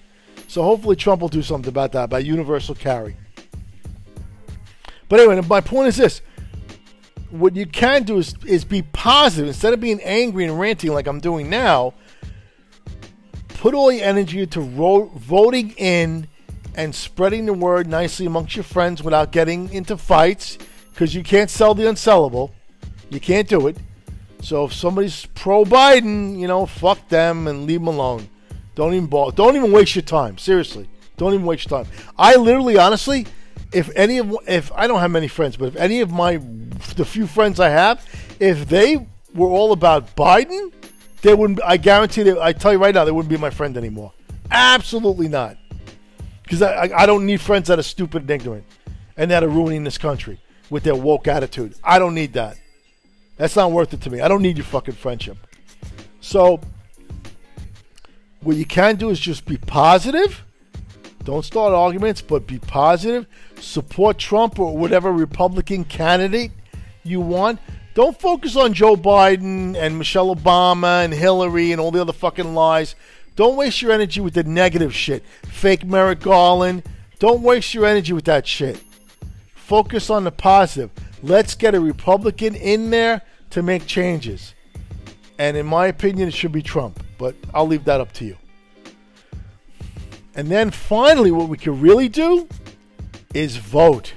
So 0.47 0.63
hopefully 0.63 0.97
Trump 0.97 1.21
will 1.21 1.29
do 1.29 1.43
something 1.43 1.69
about 1.69 1.93
that, 1.93 2.05
about 2.05 2.25
universal 2.25 2.75
carry. 2.75 3.17
But 5.09 5.21
anyway, 5.21 5.41
my 5.43 5.61
point 5.61 5.89
is 5.89 5.97
this. 5.97 6.21
What 7.31 7.57
you 7.57 7.67
can 7.67 8.05
do 8.05 8.19
is, 8.19 8.35
is 8.47 8.65
be 8.65 8.83
positive. 8.83 9.49
Instead 9.49 9.75
of 9.75 9.81
being 9.81 10.01
angry 10.03 10.45
and 10.45 10.59
ranting 10.59 10.93
like 10.93 11.07
I'm 11.07 11.21
doing 11.21 11.51
now, 11.51 11.95
put 13.49 13.75
all 13.75 13.93
your 13.93 14.05
energy 14.05 14.41
into 14.43 14.61
ro- 14.61 15.11
voting 15.15 15.71
in 15.77 16.29
and 16.75 16.95
spreading 16.95 17.45
the 17.47 17.53
word 17.53 17.87
nicely 17.89 18.25
amongst 18.25 18.57
your 18.57 18.63
friends 18.63 19.03
without 19.03 19.33
getting 19.33 19.71
into 19.73 19.97
fights. 19.97 20.59
because 20.93 21.15
you 21.15 21.23
can't 21.23 21.49
sell 21.51 21.75
the 21.75 21.85
unsellable. 21.85 22.51
You 23.11 23.21
can't 23.21 23.49
do 23.49 23.69
it. 23.69 23.77
So 24.43 24.65
if 24.65 24.73
somebody's 24.73 25.27
pro 25.27 25.65
Biden, 25.65 26.39
you 26.39 26.49
know, 26.49 26.67
fuck 26.67 27.09
them 27.09 27.47
and 27.47 27.67
leave 27.67 27.81
them 27.81 27.89
alone. 27.89 28.29
Don't 28.75 28.95
even 28.95 29.07
ball. 29.07 29.31
Don't 29.31 29.57
even 29.57 29.73
waste 29.73 29.95
your 29.97 30.03
time. 30.03 30.39
Seriously, 30.39 30.89
don't 31.17 31.35
even 31.35 31.47
waste 31.47 31.71
your 31.71 31.83
time. 31.83 31.93
I 32.17 32.37
literally, 32.37 32.79
honestly, 32.79 33.27
if 33.73 33.91
any 33.95 34.19
of 34.19 34.35
if 34.47 34.73
I 34.73 34.87
don't 34.87 35.01
have 35.01 35.11
many 35.11 35.29
friends, 35.29 35.57
but 35.57 35.69
if 35.69 35.77
any 35.77 36.01
of 36.01 36.11
my 36.11 36.41
the 36.97 37.05
few 37.05 37.27
friends 37.27 37.61
I 37.61 37.69
have, 37.69 38.05
if 38.41 38.69
they 38.69 39.07
were 39.35 39.49
all 39.49 39.73
about 39.73 40.15
Biden, 40.17 40.73
they 41.23 41.35
wouldn't. 41.35 41.61
I 41.65 41.77
guarantee 41.77 42.23
that. 42.25 42.39
I 42.39 42.53
tell 42.53 42.73
you 42.73 42.79
right 42.79 42.95
now, 42.95 43.05
they 43.05 43.13
wouldn't 43.13 43.31
be 43.31 43.37
my 43.37 43.51
friend 43.51 43.77
anymore. 43.77 44.13
Absolutely 44.51 45.29
not. 45.29 45.57
Because 46.43 46.63
I, 46.63 46.87
I, 46.87 47.03
I 47.03 47.07
don't 47.07 47.27
need 47.27 47.41
friends 47.41 47.69
that 47.69 47.79
are 47.79 47.83
stupid 47.83 48.23
and 48.23 48.31
ignorant 48.31 48.65
and 49.17 49.31
that 49.31 49.45
are 49.45 49.49
ruining 49.49 49.85
this 49.85 49.99
country 49.99 50.41
with 50.71 50.85
their 50.85 50.95
woke 50.95 51.29
attitude. 51.29 51.75
I 51.85 51.99
don't 51.99 52.15
need 52.15 52.33
that. 52.35 52.59
That's 53.37 53.55
not 53.55 53.71
worth 53.71 53.93
it 53.93 54.01
to 54.03 54.11
me. 54.11 54.21
I 54.21 54.29
don't 54.29 54.43
need 54.43 54.57
your 54.57 54.65
fucking 54.65 54.95
friendship. 54.95 55.37
So, 56.21 56.61
what 58.41 58.57
you 58.57 58.65
can 58.65 58.97
do 58.97 59.11
is 59.11 59.21
just 59.21 59.45
be 59.45 59.57
positive. 59.57 60.45
Don't 61.25 61.45
start 61.45 61.73
arguments, 61.75 62.23
but 62.23 62.47
be 62.47 62.59
positive. 62.59 63.27
Support 63.61 64.19
Trump 64.19 64.59
or 64.59 64.77
whatever 64.77 65.13
Republican 65.13 65.85
candidate 65.85 66.53
you 67.03 67.21
want. 67.21 67.61
Don't 67.95 68.19
focus 68.19 68.57
on 68.57 68.75
Joe 68.75 68.97
Biden 68.97 69.75
and 69.75 69.99
Michelle 69.99 70.35
Obama 70.35 71.05
and 71.05 71.13
Hillary 71.13 71.73
and 71.73 71.81
all 71.81 71.91
the 71.91 72.01
other 72.01 72.13
fucking 72.13 72.55
lies. 72.55 72.95
Don't 73.35 73.57
waste 73.57 73.83
your 73.83 73.93
energy 73.93 74.21
with 74.21 74.35
the 74.35 74.45
negative 74.45 74.95
shit. 74.95 75.25
Fake 75.45 75.85
Merrick 75.85 76.21
Garland. 76.21 76.83
Don't 77.19 77.43
waste 77.43 77.75
your 77.75 77.87
energy 77.87 78.13
with 78.13 78.25
that 78.27 78.47
shit. 78.47 78.83
Focus 79.55 80.11
on 80.11 80.25
the 80.25 80.31
positive. 80.31 80.91
Let's 81.23 81.55
get 81.55 81.75
a 81.75 81.81
Republican 81.81 82.55
in 82.55 82.91
there 82.91 83.23
to 83.51 83.63
make 83.63 83.87
changes. 83.87 84.55
And 85.39 85.57
in 85.57 85.67
my 85.67 85.87
opinion, 85.87 86.29
it 86.29 86.35
should 86.35 86.53
be 86.53 86.63
Trump. 86.63 87.03
But 87.19 87.35
I'll 87.53 87.67
leave 87.67 87.85
that 87.85 88.01
up 88.01 88.13
to 88.15 88.25
you. 88.25 88.37
And 90.35 90.49
then 90.49 90.71
finally, 90.71 91.33
what 91.33 91.49
we 91.49 91.57
can 91.57 91.81
really 91.81 92.09
do 92.09 92.49
is 93.35 93.57
vote. 93.57 94.15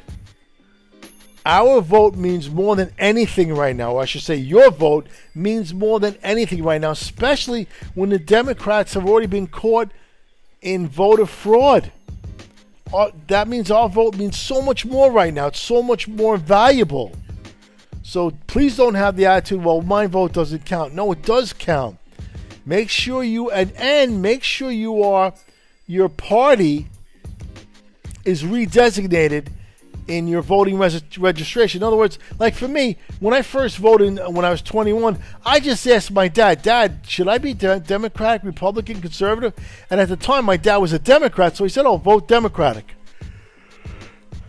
Our 1.46 1.82
vote 1.82 2.16
means 2.16 2.50
more 2.50 2.76
than 2.76 2.94
anything 3.00 3.54
right 3.56 3.76
now. 3.76 3.94
Or 3.94 4.02
I 4.02 4.06
should 4.06 4.22
say, 4.22 4.36
your 4.36 4.70
vote 4.70 5.08
means 5.34 5.74
more 5.74 6.00
than 6.00 6.16
anything 6.22 6.64
right 6.64 6.80
now, 6.80 6.92
especially 6.92 7.68
when 7.96 8.10
the 8.10 8.20
Democrats 8.20 8.94
have 8.94 9.08
already 9.08 9.28
been 9.28 9.48
caught 9.48 9.90
in 10.62 10.88
voter 10.88 11.26
fraud. 11.26 11.92
Uh, 12.94 13.10
that 13.28 13.48
means 13.48 13.72
our 13.72 13.90
vote 13.90 14.18
means 14.18 14.38
so 14.38 14.62
much 14.62 14.86
more 14.86 15.12
right 15.12 15.34
now. 15.34 15.48
It's 15.48 15.60
so 15.60 15.82
much 15.82 16.08
more 16.08 16.38
valuable. 16.38 17.16
So 18.04 18.32
please 18.48 18.78
don't 18.78 18.96
have 18.96 19.16
the 19.16 19.26
attitude, 19.26 19.64
well, 19.64 19.82
my 19.82 20.06
vote 20.06 20.34
doesn't 20.34 20.66
count. 20.66 20.94
No, 20.94 21.12
it 21.12 21.24
does 21.24 21.54
count. 21.54 21.98
Make 22.66 22.90
sure 22.90 23.24
you, 23.24 23.50
and, 23.50 23.72
and 23.78 24.22
make 24.22 24.44
sure 24.44 24.70
you 24.70 25.04
are, 25.04 25.34
your 25.88 26.10
party 26.10 26.88
is 28.26 28.44
redesignated 28.44 29.48
in 30.08 30.28
your 30.28 30.42
voting 30.42 30.78
res- 30.78 31.18
registration. 31.18 31.82
In 31.82 31.84
other 31.88 31.96
words, 31.96 32.20
like 32.40 32.56
for 32.56 32.68
me, 32.68 32.98
when 33.20 33.34
I 33.34 33.42
first 33.42 33.78
voted 33.78 34.20
when 34.28 34.46
I 34.46 34.50
was 34.50 34.62
21, 34.62 35.20
I 35.46 35.60
just 35.60 35.88
asked 35.88 36.12
my 36.12 36.28
dad, 36.28 36.62
Dad, 36.62 37.02
should 37.08 37.28
I 37.28 37.38
be 37.38 37.54
de- 37.54 37.80
Democratic, 37.80 38.44
Republican, 38.44 39.02
Conservative? 39.02 39.54
And 39.90 40.00
at 40.00 40.10
the 40.10 40.18
time, 40.18 40.46
my 40.46 40.58
dad 40.58 40.78
was 40.78 40.94
a 40.94 41.00
Democrat, 41.00 41.56
so 41.56 41.64
he 41.64 41.70
said, 41.70 41.86
Oh, 41.86 41.98
vote 41.98 42.28
Democratic. 42.28 42.96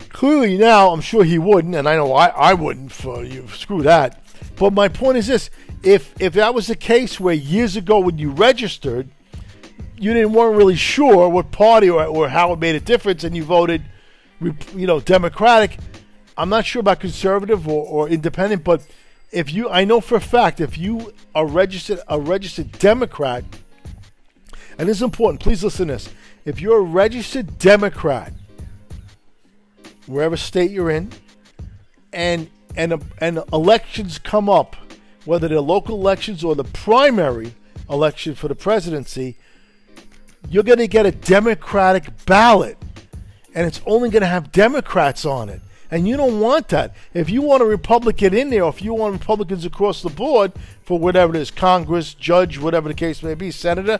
Clearly 0.09 0.57
now, 0.57 0.89
I'm 0.91 1.01
sure 1.01 1.23
he 1.23 1.39
wouldn't, 1.39 1.75
and 1.75 1.89
I 1.89 1.95
know 1.95 2.13
I, 2.13 2.27
I 2.27 2.53
wouldn't. 2.53 2.91
For 2.91 3.23
you, 3.23 3.47
screw 3.47 3.81
that. 3.81 4.23
But 4.55 4.71
my 4.71 4.87
point 4.87 5.17
is 5.17 5.27
this: 5.27 5.49
if 5.81 6.13
if 6.19 6.33
that 6.33 6.53
was 6.53 6.67
the 6.67 6.75
case 6.75 7.19
where 7.19 7.33
years 7.33 7.75
ago 7.75 7.99
when 7.99 8.19
you 8.19 8.29
registered, 8.29 9.09
you 9.97 10.13
didn't 10.13 10.33
weren't 10.33 10.57
really 10.57 10.75
sure 10.75 11.29
what 11.29 11.51
party 11.51 11.89
or, 11.89 12.03
or 12.05 12.29
how 12.29 12.53
it 12.53 12.59
made 12.59 12.75
a 12.75 12.79
difference, 12.79 13.23
and 13.23 13.35
you 13.35 13.43
voted 13.43 13.83
you 14.75 14.87
know, 14.87 14.99
Democratic. 14.99 15.77
I'm 16.37 16.49
not 16.49 16.65
sure 16.65 16.79
about 16.79 16.99
conservative 16.99 17.67
or, 17.67 17.85
or 17.85 18.09
independent, 18.09 18.63
but 18.63 18.85
if 19.31 19.51
you, 19.53 19.69
I 19.69 19.83
know 19.85 20.01
for 20.01 20.15
a 20.15 20.21
fact, 20.21 20.59
if 20.59 20.77
you 20.77 21.13
are 21.33 21.45
registered 21.45 21.99
a 22.07 22.19
registered 22.19 22.71
Democrat, 22.73 23.43
and 24.77 24.89
this 24.89 24.97
is 24.97 25.03
important, 25.03 25.41
please 25.41 25.63
listen 25.63 25.87
to 25.87 25.93
this. 25.93 26.09
If 26.45 26.59
you're 26.59 26.79
a 26.79 26.81
registered 26.81 27.57
Democrat, 27.57 28.33
wherever 30.07 30.35
state 30.37 30.71
you're 30.71 30.91
in, 30.91 31.11
and 32.11 32.49
and 32.75 33.03
and 33.19 33.39
elections 33.51 34.19
come 34.19 34.49
up, 34.49 34.75
whether 35.25 35.47
they're 35.47 35.61
local 35.61 35.95
elections 35.95 36.43
or 36.43 36.55
the 36.55 36.63
primary 36.63 37.55
election 37.89 38.35
for 38.35 38.47
the 38.47 38.55
presidency, 38.55 39.37
you're 40.49 40.63
going 40.63 40.79
to 40.79 40.87
get 40.87 41.05
a 41.05 41.11
Democratic 41.11 42.25
ballot 42.25 42.77
and 43.55 43.67
it's 43.67 43.81
only 43.85 44.09
going 44.09 44.21
to 44.21 44.27
have 44.27 44.51
Democrats 44.51 45.25
on 45.25 45.49
it. 45.49 45.61
And 45.91 46.07
you 46.07 46.17
don't 46.17 46.39
want 46.39 46.69
that. 46.69 46.95
If 47.13 47.29
you 47.29 47.43
want 47.43 47.61
a 47.61 47.65
Republican 47.65 48.33
in 48.33 48.49
there, 48.49 48.63
or 48.63 48.69
if 48.69 48.81
you 48.81 48.95
want 48.95 49.13
Republicans 49.13 49.63
across 49.63 50.01
the 50.01 50.09
board 50.09 50.51
for 50.81 50.97
whatever 50.97 51.35
it 51.35 51.39
is 51.39 51.51
Congress, 51.51 52.15
judge, 52.15 52.57
whatever 52.57 52.87
the 52.87 52.95
case 52.95 53.21
may 53.21 53.35
be, 53.35 53.51
senator 53.51 53.99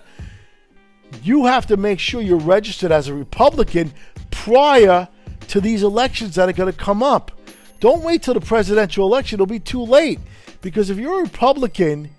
you 1.22 1.46
have 1.46 1.68
to 1.68 1.78
make 1.78 2.00
sure 2.00 2.22
you're 2.22 2.38
registered 2.38 2.92
as 2.92 3.08
a 3.08 3.14
Republican 3.14 3.94
prior 4.32 5.08
to 5.48 5.62
these 5.62 5.84
elections 5.84 6.36
that 6.36 6.50
are 6.50 6.54
going 6.54 6.72
to 6.72 6.78
come 6.78 7.04
up. 7.04 7.32
Don't 7.80 8.04
wait 8.04 8.24
till 8.24 8.34
the 8.34 8.42
presidential 8.42 9.06
election, 9.06 9.36
it'll 9.36 9.46
be 9.46 9.60
too 9.60 9.84
late. 9.84 10.20
Because 10.62 10.90
if 10.90 10.98
you're 10.98 11.20
a 11.20 11.24
Republican, 11.24 12.10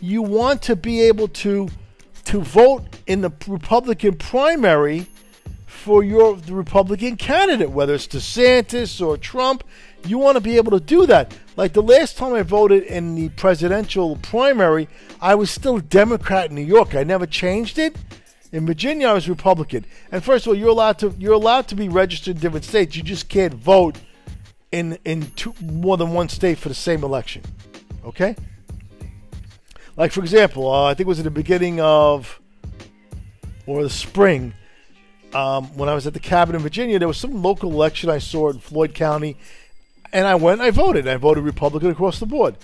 you 0.00 0.22
want 0.22 0.60
to 0.62 0.76
be 0.76 1.00
able 1.00 1.28
to 1.28 1.68
to 2.24 2.40
vote 2.40 2.84
in 3.06 3.20
the 3.20 3.30
Republican 3.46 4.16
primary 4.16 5.06
for 5.66 6.02
your 6.02 6.36
Republican 6.48 7.16
candidate, 7.16 7.70
whether 7.70 7.94
it's 7.94 8.06
DeSantis 8.06 9.06
or 9.06 9.18
Trump. 9.18 9.64
You 10.06 10.18
want 10.18 10.36
to 10.36 10.40
be 10.40 10.56
able 10.56 10.72
to 10.72 10.80
do 10.80 11.06
that. 11.06 11.36
Like 11.56 11.74
the 11.74 11.82
last 11.82 12.16
time 12.16 12.32
I 12.32 12.42
voted 12.42 12.84
in 12.84 13.14
the 13.14 13.28
presidential 13.30 14.16
primary, 14.16 14.88
I 15.20 15.34
was 15.34 15.50
still 15.50 15.76
a 15.76 15.82
Democrat 15.82 16.50
in 16.50 16.56
New 16.56 16.62
York. 16.62 16.94
I 16.94 17.04
never 17.04 17.26
changed 17.26 17.78
it. 17.78 17.96
In 18.50 18.66
Virginia, 18.66 19.08
I 19.08 19.12
was 19.12 19.28
Republican. 19.28 19.84
And 20.10 20.24
first 20.24 20.46
of 20.46 20.50
all, 20.50 20.54
you're 20.54 20.68
allowed 20.68 20.98
to 21.00 21.14
you're 21.18 21.34
allowed 21.34 21.68
to 21.68 21.74
be 21.74 21.88
registered 21.88 22.36
in 22.36 22.40
different 22.40 22.64
states. 22.64 22.96
You 22.96 23.02
just 23.02 23.28
can't 23.28 23.54
vote 23.54 23.98
in 24.72 24.98
in 25.04 25.30
two, 25.32 25.54
more 25.60 25.96
than 25.96 26.12
one 26.12 26.28
state 26.28 26.58
for 26.58 26.68
the 26.68 26.74
same 26.74 27.04
election. 27.04 27.42
Okay. 28.04 28.36
Like 29.96 30.12
for 30.12 30.20
example, 30.20 30.70
uh, 30.70 30.84
I 30.84 30.94
think 30.94 31.06
it 31.06 31.08
was 31.08 31.20
at 31.20 31.24
the 31.24 31.30
beginning 31.30 31.80
of 31.80 32.40
or 33.66 33.82
the 33.82 33.90
spring 33.90 34.54
um, 35.34 35.66
when 35.76 35.88
I 35.88 35.94
was 35.94 36.06
at 36.06 36.14
the 36.14 36.20
cabin 36.20 36.54
in 36.54 36.62
Virginia, 36.62 36.98
there 36.98 37.08
was 37.08 37.18
some 37.18 37.42
local 37.42 37.72
election 37.72 38.08
I 38.08 38.18
saw 38.18 38.50
in 38.50 38.60
Floyd 38.60 38.94
County, 38.94 39.36
and 40.12 40.26
I 40.26 40.36
went 40.36 40.60
and 40.60 40.66
I 40.66 40.70
voted. 40.70 41.08
I 41.08 41.16
voted 41.16 41.42
Republican 41.42 41.90
across 41.90 42.20
the 42.20 42.26
board. 42.26 42.56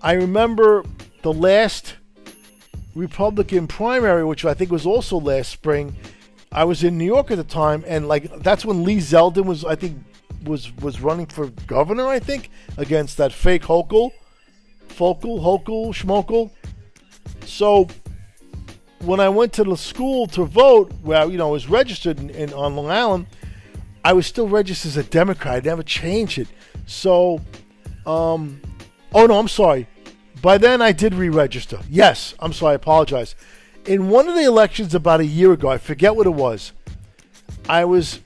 I 0.00 0.12
remember 0.12 0.84
the 1.22 1.32
last 1.32 1.96
Republican 2.94 3.66
primary, 3.66 4.24
which 4.24 4.44
I 4.44 4.54
think 4.54 4.70
was 4.70 4.86
also 4.86 5.20
last 5.20 5.50
spring. 5.50 5.94
I 6.50 6.64
was 6.64 6.82
in 6.82 6.96
New 6.96 7.04
York 7.04 7.30
at 7.30 7.36
the 7.36 7.44
time, 7.44 7.84
and 7.86 8.08
like 8.08 8.42
that's 8.42 8.64
when 8.64 8.82
Lee 8.82 8.96
Zeldin 8.96 9.44
was, 9.44 9.64
I 9.64 9.74
think, 9.74 10.02
was 10.44 10.74
was 10.76 11.02
running 11.02 11.26
for 11.26 11.48
governor. 11.66 12.06
I 12.06 12.18
think 12.18 12.50
against 12.78 13.18
that 13.18 13.32
fake 13.32 13.62
Hochul, 13.64 14.12
Focal, 14.88 15.40
Hochul, 15.40 15.88
Schmokel. 15.92 16.50
So 17.56 17.88
when 19.00 19.18
I 19.18 19.30
went 19.30 19.54
to 19.54 19.64
the 19.64 19.78
school 19.78 20.26
to 20.26 20.44
vote, 20.44 20.92
well, 21.02 21.30
you 21.30 21.38
know 21.38 21.48
I 21.48 21.52
was 21.52 21.70
registered 21.70 22.20
in, 22.20 22.28
in, 22.28 22.52
on 22.52 22.76
Long 22.76 22.90
Island, 22.90 23.26
I 24.04 24.12
was 24.12 24.26
still 24.26 24.46
registered 24.46 24.90
as 24.90 24.96
a 24.98 25.02
Democrat. 25.04 25.54
I 25.54 25.60
never 25.60 25.82
changed 25.82 26.36
it. 26.36 26.48
So, 26.84 27.40
um, 28.04 28.60
oh 29.14 29.24
no, 29.24 29.38
I'm 29.38 29.48
sorry. 29.48 29.88
By 30.42 30.58
then 30.58 30.82
I 30.82 30.92
did 30.92 31.14
re-register. 31.14 31.80
Yes, 31.88 32.34
I'm 32.40 32.52
sorry. 32.52 32.72
I 32.72 32.74
apologize. 32.74 33.34
In 33.86 34.10
one 34.10 34.28
of 34.28 34.34
the 34.34 34.44
elections 34.44 34.94
about 34.94 35.20
a 35.20 35.26
year 35.26 35.52
ago, 35.52 35.70
I 35.70 35.78
forget 35.78 36.14
what 36.14 36.26
it 36.26 36.34
was. 36.34 36.72
I 37.70 37.86
was 37.86 38.20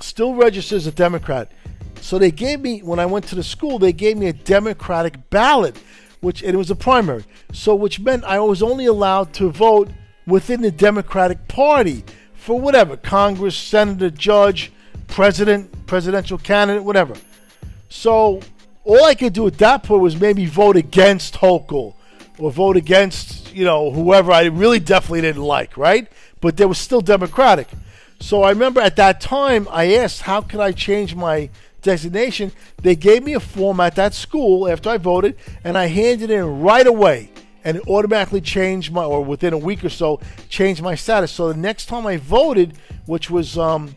still 0.00 0.34
registered 0.34 0.78
as 0.78 0.86
a 0.86 0.92
Democrat. 0.92 1.52
So 2.00 2.18
they 2.18 2.30
gave 2.30 2.60
me 2.60 2.80
when 2.80 3.00
I 3.00 3.04
went 3.04 3.26
to 3.26 3.34
the 3.34 3.42
school, 3.42 3.78
they 3.78 3.92
gave 3.92 4.16
me 4.16 4.28
a 4.28 4.32
Democratic 4.32 5.28
ballot 5.28 5.76
which 6.20 6.42
it 6.42 6.54
was 6.54 6.70
a 6.70 6.76
primary. 6.76 7.24
So 7.52 7.74
which 7.74 8.00
meant 8.00 8.24
I 8.24 8.40
was 8.40 8.62
only 8.62 8.86
allowed 8.86 9.32
to 9.34 9.50
vote 9.50 9.90
within 10.26 10.62
the 10.62 10.70
Democratic 10.70 11.48
Party 11.48 12.04
for 12.34 12.60
whatever 12.60 12.96
Congress, 12.96 13.56
senator, 13.56 14.10
judge, 14.10 14.72
president, 15.06 15.86
presidential 15.86 16.38
candidate, 16.38 16.84
whatever. 16.84 17.14
So 17.88 18.40
all 18.84 19.04
I 19.04 19.14
could 19.14 19.32
do 19.32 19.46
at 19.46 19.58
that 19.58 19.82
point 19.82 20.02
was 20.02 20.18
maybe 20.20 20.46
vote 20.46 20.76
against 20.76 21.34
Hochul 21.34 21.94
or 22.38 22.50
vote 22.50 22.76
against 22.76 23.52
you 23.54 23.64
know 23.64 23.90
whoever 23.90 24.32
I 24.32 24.44
really 24.44 24.80
definitely 24.80 25.22
didn't 25.22 25.42
like, 25.42 25.76
right? 25.76 26.10
But 26.40 26.56
they 26.56 26.66
was 26.66 26.78
still 26.78 27.00
Democratic. 27.00 27.68
So 28.20 28.42
I 28.42 28.50
remember 28.50 28.80
at 28.80 28.96
that 28.96 29.20
time 29.20 29.68
I 29.70 29.94
asked, 29.94 30.22
how 30.22 30.40
can 30.40 30.60
I 30.60 30.72
change 30.72 31.14
my 31.14 31.50
designation, 31.82 32.52
they 32.82 32.96
gave 32.96 33.24
me 33.24 33.34
a 33.34 33.40
form 33.40 33.80
at 33.80 33.94
that 33.96 34.14
school 34.14 34.68
after 34.68 34.90
I 34.90 34.98
voted, 34.98 35.36
and 35.64 35.76
I 35.76 35.86
handed 35.86 36.30
it 36.30 36.34
in 36.34 36.60
right 36.60 36.86
away. 36.86 37.30
And 37.64 37.76
it 37.76 37.88
automatically 37.88 38.40
changed 38.40 38.92
my, 38.92 39.04
or 39.04 39.22
within 39.22 39.52
a 39.52 39.58
week 39.58 39.84
or 39.84 39.88
so, 39.88 40.20
changed 40.48 40.80
my 40.80 40.94
status. 40.94 41.32
So 41.32 41.52
the 41.52 41.58
next 41.58 41.86
time 41.86 42.06
I 42.06 42.16
voted, 42.16 42.78
which 43.06 43.30
was 43.30 43.58
um, 43.58 43.94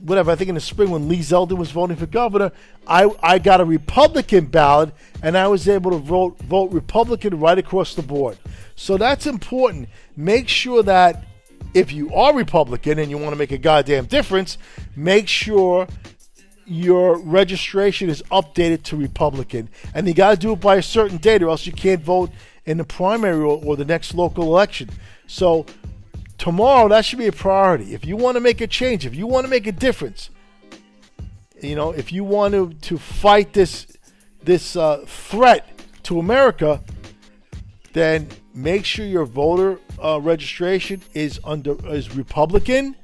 whatever, 0.00 0.30
I 0.30 0.36
think 0.36 0.48
in 0.48 0.54
the 0.54 0.60
spring 0.60 0.90
when 0.90 1.08
Lee 1.08 1.18
Zeldin 1.18 1.58
was 1.58 1.70
voting 1.70 1.96
for 1.96 2.06
governor, 2.06 2.52
I, 2.86 3.10
I 3.22 3.38
got 3.38 3.60
a 3.60 3.64
Republican 3.64 4.46
ballot 4.46 4.94
and 5.22 5.36
I 5.36 5.48
was 5.48 5.68
able 5.68 5.90
to 5.92 5.98
vote 5.98 6.38
vote 6.40 6.72
Republican 6.72 7.38
right 7.38 7.58
across 7.58 7.94
the 7.94 8.02
board. 8.02 8.38
So 8.76 8.96
that's 8.96 9.26
important. 9.26 9.88
Make 10.16 10.48
sure 10.48 10.82
that 10.82 11.24
if 11.74 11.92
you 11.92 12.12
are 12.14 12.34
Republican 12.34 12.98
and 12.98 13.10
you 13.10 13.18
want 13.18 13.32
to 13.32 13.38
make 13.38 13.52
a 13.52 13.58
goddamn 13.58 14.06
difference, 14.06 14.58
make 14.96 15.28
sure 15.28 15.86
your 16.72 17.18
registration 17.18 18.08
is 18.08 18.22
updated 18.30 18.82
to 18.84 18.96
Republican. 18.96 19.68
And 19.94 20.06
you 20.06 20.14
got 20.14 20.30
to 20.30 20.36
do 20.36 20.52
it 20.52 20.60
by 20.60 20.76
a 20.76 20.82
certain 20.82 21.18
date 21.18 21.42
or 21.42 21.50
else 21.50 21.66
you 21.66 21.72
can't 21.72 22.02
vote 22.02 22.30
in 22.64 22.78
the 22.78 22.84
primary 22.84 23.40
or, 23.40 23.62
or 23.64 23.76
the 23.76 23.84
next 23.84 24.14
local 24.14 24.44
election. 24.44 24.88
So 25.26 25.66
tomorrow 26.38 26.88
that 26.88 27.04
should 27.04 27.18
be 27.18 27.26
a 27.26 27.32
priority. 27.32 27.94
If 27.94 28.06
you 28.06 28.16
want 28.16 28.36
to 28.36 28.40
make 28.40 28.60
a 28.60 28.66
change, 28.66 29.04
if 29.04 29.14
you 29.14 29.26
want 29.26 29.44
to 29.44 29.50
make 29.50 29.66
a 29.66 29.72
difference, 29.72 30.30
you 31.60 31.76
know, 31.76 31.90
if 31.90 32.12
you 32.12 32.24
want 32.24 32.54
to, 32.54 32.72
to 32.88 32.98
fight 32.98 33.52
this 33.52 33.86
this 34.42 34.74
uh, 34.74 35.04
threat 35.06 35.68
to 36.02 36.18
America, 36.18 36.82
then 37.92 38.26
make 38.54 38.84
sure 38.84 39.06
your 39.06 39.24
voter 39.24 39.78
uh, 40.02 40.20
registration 40.20 41.00
is 41.14 41.38
under 41.44 41.76
is 41.88 42.16
Republican. 42.16 42.96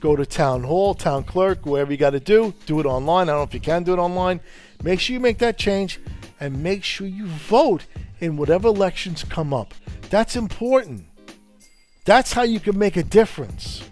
Go 0.00 0.14
to 0.14 0.26
town 0.26 0.62
hall, 0.62 0.94
town 0.94 1.24
clerk, 1.24 1.64
wherever 1.64 1.90
you 1.90 1.96
got 1.96 2.10
to 2.10 2.20
do. 2.20 2.54
Do 2.66 2.80
it 2.80 2.86
online. 2.86 3.28
I 3.28 3.32
don't 3.32 3.40
know 3.40 3.44
if 3.44 3.54
you 3.54 3.60
can 3.60 3.82
do 3.82 3.92
it 3.92 3.98
online. 3.98 4.40
Make 4.82 5.00
sure 5.00 5.14
you 5.14 5.20
make 5.20 5.38
that 5.38 5.56
change, 5.56 6.00
and 6.38 6.62
make 6.62 6.84
sure 6.84 7.06
you 7.06 7.26
vote 7.26 7.86
in 8.20 8.36
whatever 8.36 8.68
elections 8.68 9.24
come 9.24 9.54
up. 9.54 9.74
That's 10.10 10.36
important. 10.36 11.06
That's 12.04 12.32
how 12.32 12.42
you 12.42 12.60
can 12.60 12.78
make 12.78 12.96
a 12.96 13.02
difference. 13.02 13.82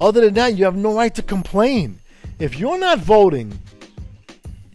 Other 0.00 0.20
than 0.20 0.34
that, 0.34 0.56
you 0.56 0.64
have 0.64 0.76
no 0.76 0.94
right 0.94 1.14
to 1.14 1.22
complain. 1.22 2.00
If 2.38 2.58
you're 2.58 2.78
not 2.78 2.98
voting, 2.98 3.58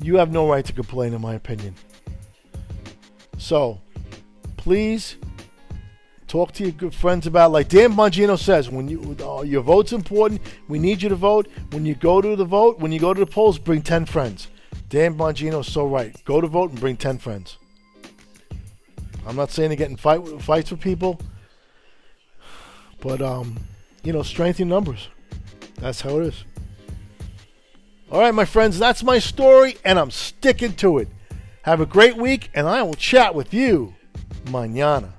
you 0.02 0.17
have 0.17 0.32
no 0.32 0.49
right 0.49 0.65
to 0.65 0.73
complain, 0.73 1.13
in 1.13 1.21
my 1.21 1.36
opinion. 1.36 1.75
So, 3.38 3.80
please 4.58 5.15
talk 6.29 6.53
to 6.53 6.63
your 6.63 6.71
good 6.71 6.95
friends 6.95 7.27
about. 7.27 7.51
Like 7.51 7.67
Dan 7.67 7.93
Bongino 7.93 8.37
says, 8.39 8.69
when 8.69 8.87
you 8.87 9.17
uh, 9.21 9.41
your 9.41 9.61
vote's 9.61 9.91
important, 9.91 10.39
we 10.69 10.79
need 10.79 11.01
you 11.01 11.09
to 11.09 11.15
vote. 11.15 11.47
When 11.71 11.85
you 11.85 11.95
go 11.95 12.21
to 12.21 12.35
the 12.37 12.45
vote, 12.45 12.79
when 12.79 12.93
you 12.93 12.99
go 12.99 13.13
to 13.13 13.19
the 13.19 13.25
polls, 13.25 13.59
bring 13.59 13.81
ten 13.81 14.05
friends. 14.05 14.47
Dan 14.87 15.15
Bongino 15.17 15.59
is 15.61 15.71
so 15.71 15.85
right. 15.85 16.15
Go 16.23 16.39
to 16.39 16.47
vote 16.47 16.71
and 16.71 16.79
bring 16.79 16.95
ten 16.95 17.17
friends. 17.17 17.57
I'm 19.25 19.35
not 19.35 19.51
saying 19.51 19.71
to 19.71 19.75
get 19.75 19.89
in 19.89 19.97
fight 19.97 20.21
fights 20.41 20.71
with 20.71 20.79
people, 20.79 21.19
but 23.01 23.21
um, 23.21 23.59
you 24.03 24.13
know, 24.13 24.23
strength 24.23 24.59
in 24.59 24.69
numbers. 24.69 25.09
That's 25.75 26.01
how 26.01 26.19
it 26.19 26.27
is. 26.27 26.43
All 28.11 28.19
right, 28.19 28.33
my 28.33 28.45
friends, 28.45 28.79
that's 28.79 29.03
my 29.03 29.19
story, 29.19 29.77
and 29.85 29.99
I'm 29.99 30.09
sticking 30.09 30.73
to 30.77 30.97
it. 30.97 31.09
Have 31.63 31.79
a 31.79 31.85
great 31.85 32.17
week, 32.17 32.49
and 32.55 32.67
I 32.67 32.81
will 32.81 32.95
chat 32.95 33.35
with 33.35 33.53
you 33.53 33.93
mañana. 34.45 35.18